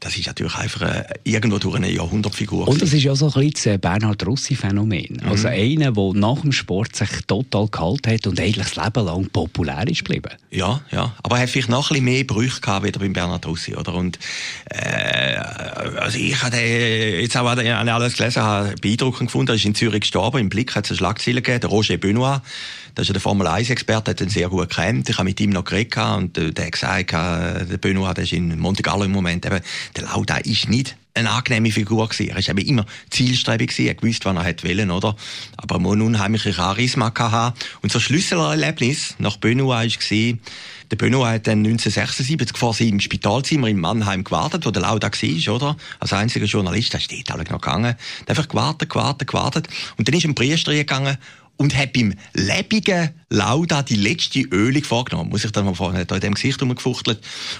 Das 0.00 0.16
ist 0.16 0.26
natürlich 0.26 0.54
einfach 0.56 0.82
äh, 0.82 1.04
irgendwo 1.24 1.58
durch 1.58 1.76
eine 1.76 1.90
Jahrhundertfigur. 1.90 2.68
Und 2.68 2.82
das 2.82 2.92
ist 2.92 3.02
ja 3.02 3.14
so 3.14 3.26
ein 3.26 3.50
bisschen 3.50 3.72
das 3.72 3.80
Bernhard 3.80 4.26
Russi-Phänomen. 4.26 5.20
Mhm. 5.22 5.28
Also 5.28 5.48
einer, 5.48 5.92
der 5.92 6.12
nach 6.14 6.40
dem 6.40 6.52
Sport 6.52 6.96
sich 6.96 7.08
total 7.26 7.68
gehalten 7.68 8.12
hat 8.12 8.26
und 8.26 8.40
eigentlich 8.40 8.68
das 8.72 8.76
Leben 8.76 9.04
lang 9.06 9.28
populär 9.30 9.86
ist 9.88 10.04
geblieben. 10.04 10.32
Ja, 10.50 10.80
ja. 10.90 11.14
Aber 11.22 11.36
er 11.36 11.42
hat 11.42 11.50
vielleicht 11.50 11.68
noch 11.68 11.90
ein 11.90 11.94
bisschen 11.94 12.04
mehr 12.04 12.24
Brüche 12.24 12.60
gehabt, 12.60 12.84
wie 12.86 12.90
beim 12.90 13.12
Bernhard 13.12 13.46
Russi, 13.46 13.74
oder? 13.74 13.94
Und, 13.94 14.18
äh, 14.66 15.36
also 15.96 16.18
ich 16.18 16.42
habe 16.42 16.56
jetzt 16.56 17.36
auch 17.36 17.46
alles 17.46 18.16
gelesen, 18.16 18.42
habe 18.42 18.74
beeindruckend 18.80 19.28
gefunden. 19.28 19.52
Er 19.52 19.54
ist 19.54 19.64
in 19.64 19.74
Zürich 19.74 20.00
gestorben. 20.00 20.38
Im 20.38 20.48
Blick 20.48 20.74
hat 20.74 20.84
es 20.84 20.90
eine 20.90 20.98
Schlagzeile 20.98 21.42
gegeben, 21.42 21.60
der 21.60 21.70
Roger 21.70 21.96
Benoit. 21.96 22.42
Das 22.96 23.02
ist 23.02 23.08
ja 23.08 23.12
der 23.12 23.20
Formel 23.20 23.46
1-Experte, 23.46 24.12
hat 24.12 24.22
ihn 24.22 24.30
sehr 24.30 24.48
gut 24.48 24.70
kennt. 24.70 25.06
Ich 25.10 25.18
habe 25.18 25.28
mit 25.28 25.38
ihm 25.38 25.50
noch 25.50 25.64
geredet 25.64 25.98
und 25.98 26.34
der 26.38 26.64
hat 26.64 26.72
gesagt, 26.72 27.12
äh, 27.12 27.66
der 27.66 27.76
Benoit, 27.76 28.16
der 28.16 28.24
ist 28.24 28.32
in 28.32 28.58
Monte 28.58 28.82
Carlo 28.82 29.04
im 29.04 29.12
Moment, 29.12 29.44
eben, 29.44 29.60
der 29.94 30.04
Lauda 30.04 30.38
ist 30.38 30.70
nicht 30.70 30.96
eine 31.12 31.30
angenehme 31.30 31.70
Figur 31.70 32.08
gewesen. 32.08 32.30
Er 32.30 32.38
ist 32.38 32.48
eben 32.48 32.58
immer 32.58 32.86
zielstrebig 33.10 33.68
gewesen. 33.68 33.96
Er 33.98 34.02
wusste, 34.02 34.24
was 34.24 34.36
er 34.36 34.44
hätte 34.44 34.66
wollen, 34.66 34.90
oder? 34.90 35.14
Aber 35.58 35.74
er 35.74 35.78
muss 35.78 35.96
unheimliche 35.96 36.54
Charisma 36.54 37.12
haben. 37.18 37.54
Und 37.82 37.92
so 37.92 37.98
ein 37.98 38.02
Schlüsselerlebnis 38.02 39.16
nach 39.18 39.36
Benoit 39.36 39.94
war, 39.94 40.38
der 40.90 40.96
Benoit 40.96 41.34
hat 41.34 41.46
dann 41.48 41.58
1976 41.58 42.56
vor 42.56 42.72
seinem 42.72 43.00
Spitalzimmer 43.00 43.68
in 43.68 43.78
Mannheim 43.78 44.24
gewartet, 44.24 44.64
wo 44.64 44.70
der 44.70 44.82
Lauda 44.82 45.10
war, 45.10 45.54
oder? 45.54 45.76
Als 46.00 46.14
einziger 46.14 46.46
Journalist, 46.46 46.94
der 46.94 47.00
steht 47.00 47.30
alle 47.30 47.44
noch 47.44 47.60
gegangen. 47.60 47.94
Der 47.94 48.20
hat 48.20 48.30
einfach 48.30 48.48
gewartet, 48.48 48.88
gewartet, 48.88 49.28
gewartet. 49.28 49.68
Und 49.98 50.08
dann 50.08 50.14
ist 50.14 50.24
ein 50.24 50.34
Priester 50.34 50.72
gegangen 50.72 51.18
und 51.56 51.76
hat 51.76 51.92
beim 51.92 52.14
lebigen 52.34 53.10
Lauda 53.28 53.82
die 53.82 53.96
letzte 53.96 54.40
Ölung 54.52 54.84
vorgenommen. 54.84 55.30
Muss 55.30 55.44
ich 55.44 55.50
dann 55.50 55.64
mal 55.64 55.74
vorne, 55.74 55.98
hat 55.98 56.12
da 56.12 56.14
in 56.14 56.20
dem 56.20 56.34
Gesicht 56.34 56.62
rumgefuchtelt. 56.62 57.18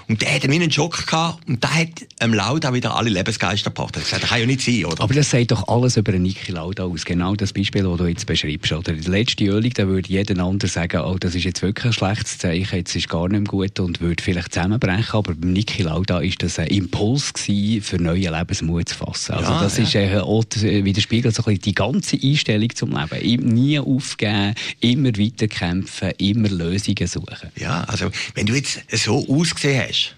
Und 0.08 0.22
der 0.22 0.32
hat 0.32 0.44
einen, 0.44 0.62
einen 0.62 0.70
Schock 0.70 1.06
gehabt 1.06 1.48
und 1.48 1.60
der 1.60 1.74
hat 1.74 1.88
dem 2.22 2.34
Lauda 2.34 2.72
wieder 2.72 2.94
alle 2.94 3.10
Lebensgeister 3.10 3.70
gebracht. 3.70 3.96
Er 3.96 4.00
hat 4.00 4.04
gesagt, 4.04 4.22
das 4.22 4.30
kann 4.30 4.40
ja 4.40 4.46
nicht 4.46 4.60
sein, 4.60 4.84
oder? 4.84 5.02
Aber 5.02 5.12
das 5.12 5.28
sagt 5.28 5.50
doch 5.50 5.66
alles 5.66 5.96
über 5.96 6.12
Niki 6.12 6.52
Lauda 6.52 6.84
aus. 6.84 7.04
Genau 7.04 7.34
das 7.34 7.52
Beispiel, 7.52 7.82
das 7.82 7.98
du 7.98 8.06
jetzt 8.06 8.26
beschreibst, 8.26 8.72
oder? 8.72 8.92
Die 8.92 9.10
letzte 9.10 9.44
Ölung, 9.44 9.70
da 9.74 9.88
würde 9.88 10.08
jeder 10.08 10.40
andere 10.40 10.70
sagen, 10.70 11.00
oh, 11.00 11.16
das 11.18 11.34
ist 11.34 11.42
jetzt 11.42 11.62
wirklich 11.62 11.86
ein 11.86 11.92
schlechtes 11.92 12.38
Zeichen, 12.38 12.76
jetzt 12.76 12.94
ist 12.94 13.08
gar 13.08 13.28
nicht 13.28 13.40
mehr 13.40 13.50
gut 13.50 13.80
und 13.80 14.00
würde 14.00 14.22
vielleicht 14.22 14.54
zusammenbrechen. 14.54 15.14
Aber 15.14 15.34
beim 15.34 15.52
Niki 15.52 15.82
Lauda 15.82 16.20
ist 16.20 16.44
das 16.44 16.60
ein 16.60 16.68
Impuls 16.68 17.32
gewesen, 17.32 17.82
für 17.82 17.96
neue 18.00 18.30
Lebensmut 18.30 18.90
zu 18.90 18.94
fassen. 18.94 19.32
Also 19.32 19.50
ja, 19.50 19.62
das 19.62 19.78
ja. 19.78 19.82
ist 19.82 19.94
äh, 19.96 20.18
auch, 20.18 20.44
widerspiegelt 20.54 21.34
so 21.34 21.42
ein 21.42 21.46
bisschen 21.46 21.62
die 21.62 21.74
ganze 21.74 22.16
Einstellung 22.22 22.72
zum 22.72 22.96
Leben. 22.96 23.48
Nie 23.48 23.80
aufgeben, 23.80 24.54
immer 24.78 25.10
weiterkämpfen, 25.56 26.12
immer 26.18 26.48
Lösungen 26.48 27.06
suchen. 27.06 27.50
Ja, 27.56 27.84
also 27.84 28.10
wenn 28.34 28.46
du 28.46 28.54
jetzt 28.54 28.82
so 28.90 29.26
ausgesehen 29.28 29.82
hast, 29.88 30.14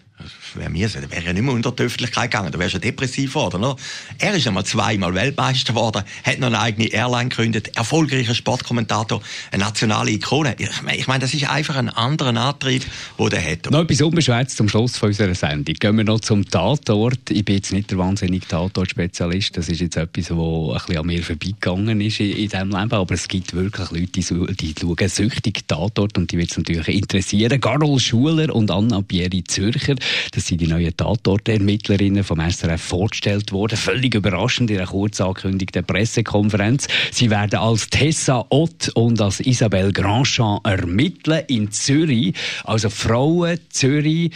wäre 0.55 0.71
mir 0.71 0.89
so, 0.89 0.99
wäre 1.01 1.25
ja 1.25 1.33
nicht 1.33 1.43
mehr 1.43 1.55
unter 1.55 1.73
die 1.73 1.83
Öffentlichkeit 1.83 2.31
gegangen, 2.31 2.53
da 2.53 2.59
wärst 2.59 2.75
du 2.75 2.79
depressiv 2.79 3.35
geworden. 3.35 3.65
Oder? 3.65 3.77
Er 4.19 4.35
ist 4.35 4.47
einmal 4.47 4.65
zweimal 4.65 5.15
Weltmeister 5.15 5.73
geworden, 5.73 6.03
hat 6.25 6.39
noch 6.39 6.49
eine 6.49 6.61
eigene 6.61 6.89
Airline 6.89 7.29
gegründet, 7.29 7.77
erfolgreicher 7.77 8.35
Sportkommentator, 8.35 9.21
eine 9.53 9.65
nationale 9.65 10.11
Ikone. 10.11 10.57
Ich 10.59 11.07
meine, 11.07 11.21
das 11.21 11.35
ist 11.35 11.49
einfach 11.49 11.77
ein 11.77 11.89
anderer 11.89 12.37
Antrieb, 12.37 12.85
den 13.19 13.33
er 13.33 13.53
hat. 13.53 13.71
Noch 13.71 13.81
etwas 13.81 14.01
unbeschwert 14.01 14.51
zum 14.51 14.69
Schluss 14.69 14.97
von 14.97 15.09
unserer 15.09 15.35
Sendung. 15.35 15.75
Gehen 15.75 15.97
wir 15.97 16.05
noch 16.05 16.21
zum 16.21 16.49
Tatort. 16.49 17.31
Ich 17.31 17.45
bin 17.45 17.57
jetzt 17.57 17.73
nicht 17.73 17.91
der 17.91 17.99
wahnsinnige 17.99 18.47
Tatort-Spezialist, 18.47 19.57
das 19.57 19.69
ist 19.69 19.81
jetzt 19.81 19.97
etwas, 19.97 20.31
was 20.31 20.37
ein 20.37 20.73
bisschen 20.75 20.99
an 20.99 21.07
mir 21.07 21.23
vorbeigegangen 21.23 22.01
ist 22.01 22.21
in, 22.21 22.31
in 22.31 22.49
diesem 22.49 22.71
Leben, 22.71 22.93
aber 22.93 23.15
es 23.15 23.29
gibt 23.29 23.55
wirklich 23.55 23.91
Leute, 23.91 24.07
die, 24.07 24.55
die 24.55 24.75
schauen 24.81 25.09
süchtig 25.09 25.67
Tatort 25.67 26.17
und 26.19 26.31
die 26.31 26.39
wird 26.39 26.51
es 26.51 26.57
natürlich 26.57 26.89
interessieren. 26.89 27.61
Carol 27.61 27.99
Schuler 27.99 28.55
und 28.55 28.71
Anna 28.71 29.03
Pieri 29.03 29.45
Zürcher, 29.45 29.97
sind 30.41 30.61
die 30.61 30.67
neuen 30.67 30.97
Tatortermittlerinnen 30.97 32.25
vom 32.25 32.41
SRF 32.41 32.81
vorgestellt 32.81 33.53
worden. 33.53 33.77
Völlig 33.77 34.15
überraschend 34.15 34.71
in 34.71 34.79
einer 34.79 34.87
kurz 34.87 35.21
angekündigten 35.21 35.85
Pressekonferenz. 35.85 36.89
Sie 37.11 37.31
werden 37.31 37.59
als 37.59 37.89
Tessa 37.89 38.45
Ott 38.51 38.91
und 38.95 39.21
als 39.21 39.41
Isabelle 39.41 39.93
Grandchamp 39.93 40.67
ermitteln 40.67 41.45
in 41.49 41.71
Zürich. 41.71 42.35
Also 42.65 42.91
Frauen 42.91 43.59
Zürich 43.71 44.33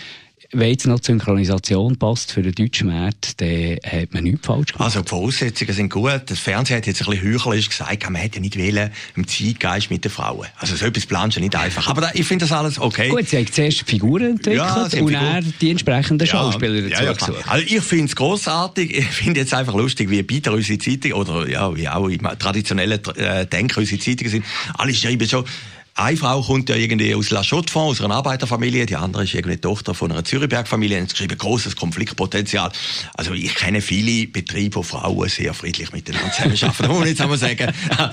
wenn 0.53 0.69
jetzt 0.69 0.87
noch 0.87 1.01
die 1.01 1.07
Synchronisation 1.07 1.97
passt 1.97 2.33
für 2.33 2.43
den 2.43 2.53
deutschen 2.53 2.89
Markt, 2.89 3.41
dann 3.41 3.77
hat 3.85 4.13
man 4.13 4.25
nichts 4.25 4.47
falsch 4.47 4.73
gemacht. 4.73 4.85
Also 4.85 5.01
die 5.01 5.09
Voraussetzungen 5.09 5.73
sind 5.73 5.89
gut. 5.89 6.23
Das 6.27 6.39
Fernsehen 6.39 6.77
hat 6.77 6.87
jetzt 6.87 7.01
ein 7.01 7.11
bisschen 7.11 7.33
heuchlerisch 7.33 7.71
gesagt, 7.71 8.05
man 8.05 8.17
hätte 8.17 8.39
nicht 8.39 8.57
wählen 8.57 8.91
im 9.17 9.27
Zeitgeist 9.27 9.91
mit 9.91 10.05
den 10.05 10.11
Frauen. 10.11 10.47
Also 10.59 10.77
so 10.77 10.85
etwas 10.85 11.07
planst 11.07 11.39
du 11.39 11.41
nicht 11.41 11.57
einfach. 11.57 11.89
Aber 11.89 12.03
da, 12.03 12.11
ich 12.13 12.27
finde 12.27 12.45
das 12.45 12.53
alles 12.53 12.79
okay. 12.79 13.09
Gut, 13.09 13.29
sie 13.29 13.39
haben 13.39 13.51
zuerst 13.51 13.89
Figuren 13.89 14.33
entwickelt 14.33 14.57
ja, 14.57 14.83
und 14.83 14.91
Figur... 14.91 15.11
dann 15.13 15.55
die 15.61 15.71
entsprechenden 15.71 16.27
Schauspieler 16.27 16.87
ja, 16.87 17.03
dazu 17.03 17.33
ja, 17.33 17.39
ja, 17.39 17.47
Also 17.47 17.67
ich 17.67 17.81
finde 17.81 18.05
es 18.05 18.17
grossartig. 18.17 18.97
Ich 18.97 19.07
finde 19.07 19.41
jetzt 19.41 19.55
einfach 19.55 19.75
lustig, 19.75 20.11
wie 20.11 20.23
Peter 20.23 20.53
unsere 20.53 20.79
Zeitung 20.79 21.13
oder 21.13 21.49
ja, 21.49 21.75
wie 21.75 21.89
auch 21.89 22.11
traditionelle 22.39 23.01
äh, 23.17 23.47
Denker 23.47 23.81
unsere 23.81 24.01
Zeitungen 24.01 24.31
sind. 24.31 24.45
Alle 24.75 24.93
schreiben 24.93 25.27
schon, 25.27 25.45
eine 25.95 26.17
Frau 26.17 26.41
kommt 26.41 26.71
ja 26.71 26.77
irgendwie 26.77 27.15
aus 27.15 27.31
La 27.31 27.43
chaux 27.43 27.77
aus 27.77 28.01
einer 28.01 28.15
Arbeiterfamilie, 28.15 28.87
die 28.87 28.97
andere 28.97 29.25
ist 29.25 29.35
irgendwie 29.35 29.59
Tochter 29.59 29.95
von 29.95 30.11
einer 30.11 30.25
Zürichberg-Familie 30.25 30.99
und 30.99 31.11
geschrieben, 31.11 31.37
großes 31.37 31.77
Konfliktpotenzial. 31.77 32.73
Also 33.15 33.35
ich 33.35 33.55
kenne 33.55 33.83
viele 33.83 34.27
Betriebe, 34.27 34.77
wo 34.77 34.83
Frauen 34.83 35.29
sehr 35.29 35.53
friedlich 35.53 35.93
miteinander 35.93 36.33
zusammenarbeiten. 36.33 36.83
da 36.83 36.89
muss 36.89 36.99
man 36.99 37.09
jetzt 37.09 37.21
einmal 37.21 37.39
sagen, 37.39 37.73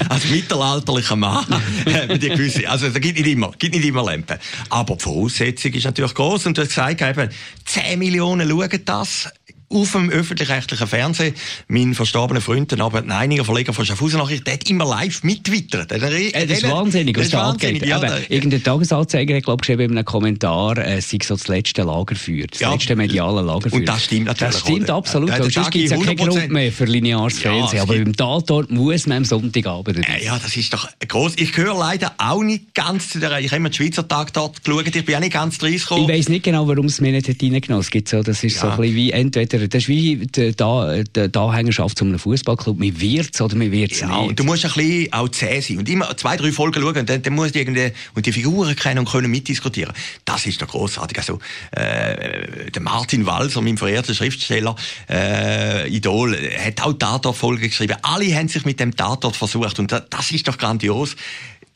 als 0.10 0.26
mittelalterlicher 0.30 1.16
Mann, 1.16 1.46
die 1.86 2.30
gewisse, 2.30 2.70
also 2.70 2.90
da 2.90 3.00
gibt 3.00 3.18
nicht 3.18 3.28
immer, 3.28 3.52
gibt 3.58 3.74
nicht 3.74 3.86
immer 3.86 4.04
Lampen. 4.04 4.38
Aber 4.70 4.96
die 4.96 5.04
Voraussetzung 5.04 5.72
ist 5.72 5.86
natürlich 5.86 6.14
groß 6.14 6.48
und 6.48 6.58
du 6.58 6.64
hast 6.64 6.70
gesagt, 6.70 7.02
eben, 7.02 7.30
10 7.66 7.98
Millionen 7.98 8.50
schauen 8.50 8.82
das 8.84 9.30
auf 9.70 9.92
dem 9.92 10.10
öffentlich-rechtlichen 10.10 10.88
Fernsehen. 10.88 11.36
Mein 11.68 11.94
verstorbener 11.94 12.42
Freund, 12.42 12.72
der 12.72 12.80
Norbert 12.80 13.06
Neininger, 13.06 13.46
Verleger 13.46 13.74
von 13.74 13.86
Schaffhausen 13.86 14.20
Nachricht, 14.20 14.48
der 14.48 14.56
hat 14.56 14.70
immer 14.70 14.86
live 14.86 15.24
mitwittert. 15.24 15.92
Äh, 15.92 16.00
das 16.00 16.60
ist 16.60 16.70
wahnsinnig, 16.70 17.18
was 17.18 17.30
da 17.30 17.50
abgeht. 17.52 17.86
Ja, 17.86 18.02
irgendein 18.30 18.64
Tagesanzeiger 18.64 19.36
hat, 19.36 19.44
glaube 19.44 19.62
ich, 19.62 19.68
geschrieben 19.68 19.92
in 19.92 19.98
einem 19.98 20.06
Kommentar, 20.06 20.78
äh, 20.78 21.02
sei 21.02 21.20
so 21.24 21.36
das 21.36 21.48
letzte 21.48 21.84
Lagerfeuer, 21.84 22.48
das 22.48 22.60
ja, 22.60 22.72
letzte 22.72 22.96
mediale 22.96 23.42
Lagerfeuer. 23.42 23.80
Und 23.80 23.86
das 23.88 24.06
stimmt 24.06 24.26
natürlich. 24.26 24.54
Das 24.54 24.62
stimmt 24.62 24.90
absolut. 24.90 25.30
Ja, 25.30 25.38
sonst 25.38 25.72
gibt 25.72 25.86
es 25.86 25.92
ja 25.92 25.98
keinen 25.98 26.18
Grund 26.18 26.50
mehr 26.50 26.72
für 26.72 26.86
lineares 26.86 27.42
ja, 27.44 27.52
Fernsehen. 27.52 27.82
Aber 27.82 27.94
beim 27.94 28.16
Tatort 28.16 28.72
muss 28.72 29.06
man 29.06 29.20
am 29.20 29.26
Sonntagabend 29.26 30.08
äh, 30.10 30.26
Ja, 30.26 30.40
das 30.40 30.56
ist 30.58 30.74
doch 30.74 30.90
groß. 31.08 31.34
Ich 31.38 31.54
gehöre 31.54 31.78
leider 31.78 32.14
auch 32.18 32.42
nicht 32.42 32.74
ganz 32.74 33.10
zu 33.10 33.20
der, 33.20 33.40
ich 33.40 33.48
habe 33.48 33.58
immer 33.58 33.70
den 33.70 33.76
Schweizer 33.76 34.08
Tag 34.08 34.34
dort 34.34 34.64
geschaut, 34.64 34.96
ich 34.96 35.06
bin 35.06 35.16
auch 35.16 35.20
nicht 35.20 35.34
ganz 35.34 35.60
drin 35.60 35.76
Ich 35.76 35.90
weiss 35.90 36.30
nicht 36.30 36.44
genau, 36.44 36.68
warum 36.68 36.88
es 36.88 37.00
mir 37.02 37.12
nicht 37.12 37.28
reingenommen 37.28 37.82
Es 37.82 37.92
gibt 37.92 38.10
so, 38.10 38.24
das 38.24 38.44
ist 38.44 38.60
so 38.60 38.68
ein 38.68 38.78
bisschen 38.78 38.96
wie 38.96 39.12
entweder 39.12 39.59
das 39.68 39.84
ist 39.84 39.88
wie 39.88 40.18
die, 40.18 40.56
die, 40.56 41.28
die 41.32 41.38
Anhängerschaft 41.38 41.98
zu 41.98 42.06
einem 42.06 42.20
Fußballclub. 42.20 42.78
Man 42.78 43.00
wird 43.00 43.34
es 43.34 43.42
oder 43.42 43.56
man 43.56 43.72
wird 43.72 43.92
es 43.92 44.00
ja, 44.01 44.22
nicht. 44.22 44.39
Du 44.39 44.44
musst 44.44 44.66
ein 44.66 44.72
bisschen 44.72 45.13
auch 45.13 45.30
zäh 45.30 45.60
sein 45.62 45.78
und 45.78 45.89
immer 45.89 46.16
zwei, 46.18 46.38
drei 46.38 46.51
Folgen 46.51 46.82
schauen 46.82 46.98
und 46.98 47.10
dann, 47.10 47.22
dann 47.22 47.34
musst 47.34 47.56
du 47.56 47.60
irgendwie, 47.60 47.92
und 48.16 48.25
die 48.25 48.32
Figuren 48.32 48.75
kennen 48.75 49.00
und 49.00 49.10
können 49.10 49.30
mitdiskutieren. 49.32 49.94
Das 50.25 50.46
ist 50.46 50.62
doch 50.62 50.68
grossartig. 50.68 51.18
Also, 51.18 51.39
äh, 51.72 52.72
der 52.72 52.82
Martin 52.82 53.25
Walser, 53.25 53.62
mein 53.62 53.78
verehrter 53.78 54.13
Schriftsteller, 54.13 54.75
äh, 55.10 55.88
Idol, 55.89 56.38
hat 56.58 56.82
auch 56.82 56.94
Tatort-Folgen 56.94 57.70
geschrieben. 57.70 57.98
Alle 58.01 58.34
haben 58.36 58.48
sich 58.48 58.66
mit 58.66 58.80
dem 58.80 58.96
Tatort 58.96 59.36
versucht 59.36 59.80
und 59.80 59.92
das 59.92 60.32
ist 60.32 60.48
doch 60.48 60.58
grandios 60.58 61.16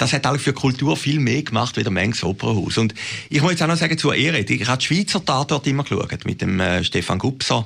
das 0.04 0.12
hat 0.12 0.28
auch 0.28 0.38
für 0.38 0.52
Kultur 0.52 0.98
viel 0.98 1.20
mehr 1.20 1.44
gemacht 1.44 1.78
wie 1.78 1.84
der 1.84 1.92
Mengs 1.92 2.24
Opernhaus. 2.24 2.78
Und 2.78 2.94
ich 3.30 3.42
muss 3.42 3.52
jetzt 3.52 3.64
auch 3.64 3.68
noch 3.68 3.78
sagen, 3.78 3.98
zur 3.98 4.14
Ehre, 4.14 4.40
ich 4.40 4.68
habe 4.68 4.78
die 4.78 4.86
Schweizer 4.86 5.24
Tatort 5.24 5.66
immer 5.66 5.84
geschaut, 5.84 6.26
mit 6.26 6.42
dem 6.42 6.60
äh, 6.60 6.84
Stefan 6.84 7.20
Gupser. 7.20 7.66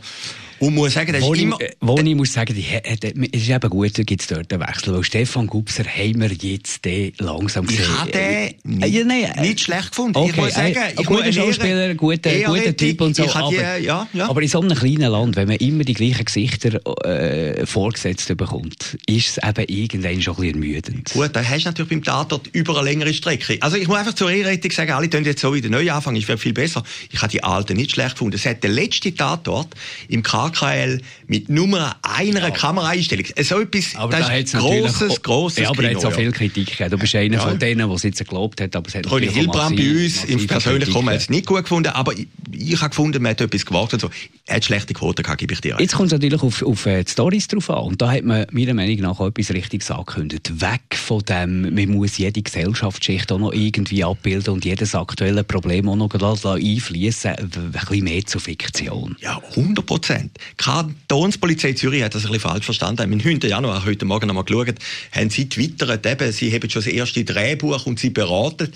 Und 0.60 0.76
muss 0.76 0.94
sagen, 0.94 1.14
das 1.14 1.22
wo 1.22 1.34
ist 1.34 1.42
immer... 1.42 1.58
Wo 1.82 1.98
ich 1.98 2.16
muss 2.16 2.34
sagen, 2.34 2.56
es 2.84 3.12
ist 3.32 3.50
eben 3.50 3.70
gut, 3.70 3.98
da 3.98 4.04
gibt 4.04 4.22
es 4.22 4.28
dort 4.28 4.52
einen 4.52 4.62
Wechsel, 4.62 4.94
weil 4.94 5.04
Stefan 5.04 5.48
Gubser 5.48 5.84
haben 5.84 6.22
wir 6.22 6.32
jetzt 6.32 6.84
den 6.86 7.14
langsam 7.20 7.66
gesehen. 7.66 7.86
Ich 7.86 8.00
habe 8.00 8.12
den 8.12 8.54
nicht, 8.64 8.94
ja, 8.94 9.04
nein, 9.04 9.24
äh, 9.24 9.42
nicht 9.42 9.62
schlecht 9.62 9.92
gefunden. 9.92 10.18
Okay, 10.18 10.30
ich 10.30 10.38
muss 10.38 10.54
sagen, 10.54 10.78
ein, 10.78 11.06
guter 11.06 11.34
Schauspieler, 11.34 11.96
guter, 11.96 12.32
guter 12.46 12.76
Typ 12.76 13.02
und 13.02 13.16
so. 13.16 13.30
Aber, 13.34 13.50
die, 13.50 13.86
ja, 13.86 14.08
ja. 14.14 14.30
aber 14.30 14.42
in 14.42 14.48
so 14.48 14.60
einem 14.62 14.78
kleinen 14.78 15.12
Land, 15.12 15.36
wenn 15.36 15.48
man 15.48 15.58
immer 15.58 15.84
die 15.84 15.94
gleichen 15.94 16.26
Gesichter 16.26 16.80
äh, 17.06 17.66
vorgesetzt 17.66 18.36
bekommt, 18.36 18.98
ist 19.06 19.38
es 19.38 19.44
eben 19.44 19.66
irgendwann 19.68 20.22
schon 20.22 20.36
ein 20.36 20.42
bisschen 20.42 20.64
ermüdend. 20.64 21.14
Gut, 21.14 21.30
da 21.34 21.44
hast 21.44 21.64
du 21.64 21.70
natürlich 21.70 21.90
beim 21.90 22.04
Tatort 22.04 22.48
über 22.54 22.78
eine 22.78 22.90
längere 22.90 23.14
Strecke. 23.14 23.58
Also 23.62 23.78
ich 23.78 23.88
muss 23.88 23.98
einfach 23.98 24.14
zur 24.14 24.32
Ehrettung 24.32 24.72
sagen, 24.72 24.92
alle 24.92 25.10
tun 25.10 25.24
jetzt 25.24 25.42
so 25.42 25.54
wieder 25.54 25.70
neu 25.70 25.92
anfangen, 25.92 26.18
ich 26.18 26.28
werde 26.28 26.42
viel 26.42 26.54
besser. 26.54 26.84
Ich 27.12 27.22
habe 27.22 27.32
die 27.32 27.44
alten 27.44 27.76
nicht 27.78 27.92
schlecht 27.92 28.12
gefunden. 28.12 28.36
Es 28.36 28.46
hat 28.46 28.64
der 28.64 28.72
letzte 28.72 29.14
Tatort 29.14 29.68
im 30.08 30.24
K 30.24 30.47
HKL 30.52 31.02
mit 31.28 31.50
Nummer 31.50 31.96
einer 32.02 32.42
ja. 32.42 32.50
Kameraeinstellung. 32.52 33.26
So 33.42 33.62
etwas, 33.62 33.96
aber 33.96 34.18
das 34.18 34.28
da 34.28 34.34
ist 34.36 34.54
grosses, 34.54 35.22
grosses 35.22 35.64
Ja, 35.64 35.70
aber 35.70 35.84
er 35.84 35.96
hat 35.96 36.02
so 36.02 36.12
viel 36.12 36.32
Kritik 36.32 36.72
gegeben. 36.72 36.92
Du 36.92 36.98
bist 36.98 37.16
einer 37.16 37.36
ja. 37.36 37.42
von 37.42 37.60
denen, 37.60 37.88
der 37.88 37.96
es 37.96 38.04
jetzt 38.04 38.20
geglaubt 38.20 38.62
hat, 38.62 38.76
aber 38.76 38.88
es 38.88 38.96
hat 38.96 39.06
René 39.08 39.30
Hilbrand 39.30 39.76
bei 39.76 40.06
uns, 40.06 40.24
im 40.26 40.48
persönlich 40.48 40.92
kommen 40.92 41.14
es 41.14 41.30
nicht 41.30 41.46
gut 41.46 41.64
gefunden, 41.64 41.90
aber 41.90 42.14
ich, 42.14 42.28
ich 42.52 42.80
habe 42.80 42.90
gefunden, 42.90 43.22
man 43.22 43.32
hat 43.32 43.42
etwas 43.42 43.66
gewartet. 43.66 44.02
So. 44.02 44.10
Er 44.46 44.58
hat 44.58 44.66
schlechte 44.66 44.94
Quoten 44.94 45.24
gehabt, 45.24 45.40
gebe 45.40 45.54
ich 45.54 45.62
dir. 45.62 45.76
Jetzt 45.80 45.96
kommt 45.96 46.08
es 46.08 46.14
natürlich 46.14 46.42
auf, 46.42 46.62
auf 46.64 46.86
äh, 46.86 47.04
die 47.04 47.12
Stories 47.12 47.48
drauf 47.48 47.70
an. 47.70 47.84
Und 47.84 48.02
da 48.02 48.12
hat 48.12 48.24
man 48.24 48.46
meiner 48.52 48.74
Meinung 48.74 48.98
nach 49.02 49.20
auch 49.20 49.28
etwas 49.28 49.52
Richtiges 49.52 49.92
angekündigt. 49.92 50.62
Weg 50.62 50.96
von 50.96 51.22
dem, 51.24 51.74
man 51.74 51.90
muss 51.90 52.18
jede 52.18 52.42
Gesellschaftsschicht 52.42 53.32
auch 53.32 53.40
noch 53.40 53.54
irgendwie 53.54 54.04
abbilden 54.04 54.54
und 54.54 54.66
jedes 54.66 54.96
aktuelle 54.96 55.44
Problem 55.44 55.90
auch 55.90 55.96
noch 55.96 56.14
einfließen, 56.14 57.32
ein 57.32 57.72
bisschen 57.72 58.04
mehr 58.04 58.26
zur 58.26 58.42
Fiktion. 58.42 59.16
Ja, 59.20 59.42
100 59.56 59.86
Prozent. 59.86 60.37
Die 60.38 60.64
Kantonspolizei 60.64 61.74
Zürich 61.74 62.04
hat 62.04 62.16
das 62.16 62.26
ein 62.26 62.32
bisschen 62.32 62.50
falsch 62.50 62.66
verstanden. 62.66 63.02
Am 63.02 63.10
9. 63.10 63.40
Januar, 63.42 63.86
heute 63.86 64.06
Morgen 64.06 64.30
einmal 64.30 64.44
geschaut, 64.44 64.76
haben 65.12 65.30
sie 65.30 65.50
twittert, 65.50 66.06
eben, 66.06 66.32
sie 66.32 66.54
haben 66.54 66.70
schon 66.70 66.84
das 66.84 66.92
erste 66.92 67.24
Drehbuch 67.24 67.86
und 67.86 68.00
sie 68.00 68.10
beraten. 68.10 68.72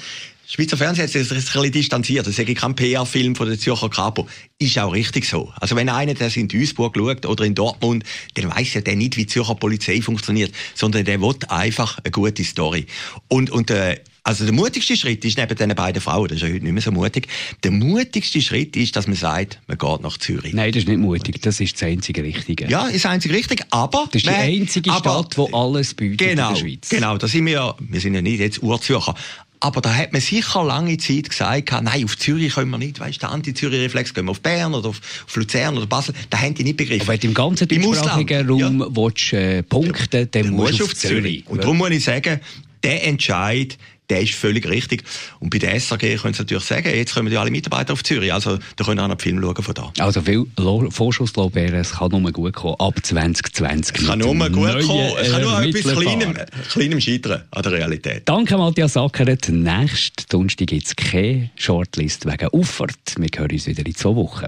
Schweizer 0.53 0.75
Fernsehen 0.75 1.06
hat 1.06 1.12
sich 1.13 1.32
ein 1.32 1.38
bisschen 1.38 1.72
distanziert. 1.72 2.27
Das 2.27 2.38
ist 2.38 2.58
kein 2.58 2.75
PR-Film 2.75 3.36
von 3.38 3.48
der 3.48 3.58
Zürcher 3.58 3.89
Kapo. 3.89 4.27
Ist 4.60 4.77
auch 4.80 4.91
richtig 4.91 5.24
so. 5.25 5.50
Also 5.56 5.77
wenn 5.77 5.88
einer 5.88 6.13
das 6.13 6.36
in 6.36 6.50
Duisburg 6.50 6.98
schaut 6.98 7.25
oder 7.25 7.46
in 7.46 7.56
Dortmund, 7.56 8.03
dann 8.34 8.53
weiß 8.53 8.74
ja 8.74 8.82
der 8.82 8.98
nicht, 8.98 9.15
wie 9.15 9.22
die 9.22 9.27
Zürcher 9.27 9.56
Polizei 9.56 10.01
funktioniert, 10.01 10.51
sondern 10.75 11.06
der 11.06 11.22
will 11.22 11.36
einfach 11.48 12.00
eine 12.00 12.12
gute 12.12 12.44
Story. 12.44 12.86
Und, 13.30 13.50
und 13.50 13.72
äh, 13.72 14.01
also 14.23 14.43
der 14.45 14.53
mutigste 14.53 14.95
Schritt 14.95 15.25
ist 15.25 15.37
neben 15.37 15.55
diesen 15.55 15.73
beiden 15.75 16.01
Frauen, 16.01 16.27
das 16.27 16.37
ist 16.37 16.43
ja 16.43 16.49
heute 16.49 16.63
nicht 16.63 16.73
mehr 16.73 16.81
so 16.81 16.91
mutig, 16.91 17.27
der 17.63 17.71
mutigste 17.71 18.41
Schritt 18.41 18.75
ist, 18.75 18.95
dass 18.95 19.07
man 19.07 19.15
sagt, 19.15 19.59
man 19.67 19.77
geht 19.77 20.01
nach 20.01 20.17
Zürich. 20.17 20.53
Nein, 20.53 20.71
das 20.71 20.83
ist 20.83 20.89
nicht 20.89 20.99
mutig, 20.99 21.41
das 21.41 21.59
ist 21.59 21.73
das 21.75 21.83
einzige 21.83 22.23
Richtige. 22.23 22.67
Ja, 22.67 22.87
ist 22.87 23.05
das 23.05 23.11
einzige 23.11 23.33
Richtige, 23.33 23.63
aber... 23.71 24.07
Das 24.11 24.21
ist 24.21 24.25
die 24.25 24.29
man, 24.29 24.39
einzige 24.39 24.91
Stadt, 24.91 25.35
die 25.35 25.53
alles 25.53 25.93
bietet 25.93 26.19
genau, 26.19 26.49
in 26.49 26.53
der 26.53 26.61
Schweiz. 26.61 26.89
Genau, 26.89 27.17
da 27.17 27.27
sind 27.27 27.45
wir 27.45 27.53
ja, 27.53 27.75
wir 27.79 27.99
sind 27.99 28.13
ja 28.13 28.21
nicht 28.21 28.39
jetzt 28.39 28.61
Urzürcher, 28.61 29.15
aber 29.63 29.79
da 29.81 29.93
hat 29.93 30.11
man 30.11 30.21
sicher 30.21 30.63
lange 30.63 30.97
Zeit 30.97 31.29
gesagt, 31.29 31.71
nein, 31.83 32.03
auf 32.03 32.17
Zürich 32.17 32.55
können 32.55 32.71
wir 32.71 32.79
nicht, 32.79 32.99
weißt 32.99 33.17
du, 33.17 33.19
der 33.19 33.29
Anti-Zürich-Reflex, 33.29 34.13
gehen 34.13 34.25
wir 34.25 34.31
auf 34.31 34.41
Bern 34.41 34.73
oder 34.73 34.89
auf, 34.89 34.99
auf 35.27 35.35
Luzern 35.35 35.77
oder 35.77 35.85
Basel, 35.85 36.15
da 36.31 36.39
haben 36.39 36.55
die 36.55 36.63
nicht 36.63 36.77
begriffen. 36.77 37.01
Aber 37.01 37.13
wenn 37.13 37.19
du 37.19 37.27
im 37.27 37.33
ganzen 37.35 37.67
deutschsprachigen 37.67 38.49
Raum 38.49 38.79
ja. 38.81 38.87
willst, 38.89 39.33
äh, 39.33 39.61
punkten, 39.61 40.29
dann, 40.31 40.43
dann 40.45 40.53
musst 40.53 40.79
du 40.79 40.85
auf 40.85 40.95
Zürich. 40.95 41.21
Zürich. 41.21 41.47
Und 41.47 41.63
darum 41.63 41.77
muss 41.77 41.91
ich 41.91 42.03
sagen, 42.03 42.39
der 42.83 43.07
Entscheid, 43.07 43.77
der 44.12 44.22
ist 44.22 44.34
völlig 44.34 44.68
richtig. 44.68 45.03
Und 45.39 45.50
bei 45.50 45.58
der 45.58 45.80
SAG 45.80 46.00
können 46.00 46.34
Sie 46.34 46.41
natürlich 46.41 46.65
sagen, 46.65 46.89
jetzt 46.94 47.15
kommen 47.15 47.30
die 47.30 47.38
alle 47.38 47.50
Mitarbeiter 47.50 47.94
auf 47.94 48.03
Zürich, 48.03 48.34
also 48.34 48.60
da 48.75 48.84
können 48.84 48.98
wir 48.98 49.06
auch 49.06 49.08
noch 49.08 49.22
Film 49.22 49.41
schauen 49.41 49.63
von 49.63 49.74
da. 49.74 49.94
Also 50.00 50.22
viel 50.22 50.46
Vorschusslorbeeren, 50.89 51.80
es 51.80 51.94
kann 51.94 52.12
nur 52.12 52.32
gut 52.32 52.53
kommen, 52.53 52.75
ab 52.77 52.96
2020. 53.01 54.00
Es 54.00 54.08
kann 54.08 54.20
nur 54.20 54.36
gut 54.36 54.51
kommen, 54.51 55.13
es 55.22 55.32
kann 55.32 55.41
nur 55.41 55.63
etwas 55.63 55.96
kleinem, 55.96 56.34
kleinem 56.70 57.01
scheitern 57.01 57.44
an 57.51 57.63
der 57.63 57.72
Realität. 57.72 58.24
Danke 58.25 58.58
Matthias 58.58 58.98
Ackeret. 58.98 59.48
Nächsten 59.48 60.25
Donnerstag 60.30 60.68
gibt 60.68 60.88
es 60.88 60.96
keine 60.96 61.50
Shortlist 61.56 62.25
wegen 62.25 62.50
Uffert. 62.51 63.15
Wir 63.18 63.30
hören 63.34 63.51
uns 63.51 63.65
wieder 63.65 63.86
in 63.86 63.96
zwei 63.96 64.15
Wochen. 64.15 64.48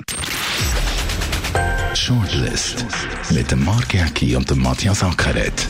Shortlist 1.96 2.86
mit 3.30 3.50
dem 3.50 3.64
Mark 3.64 3.94
Jäcki 3.94 4.36
und 4.36 4.50
dem 4.50 4.62
Matthias 4.62 5.04
Ackeret 5.04 5.70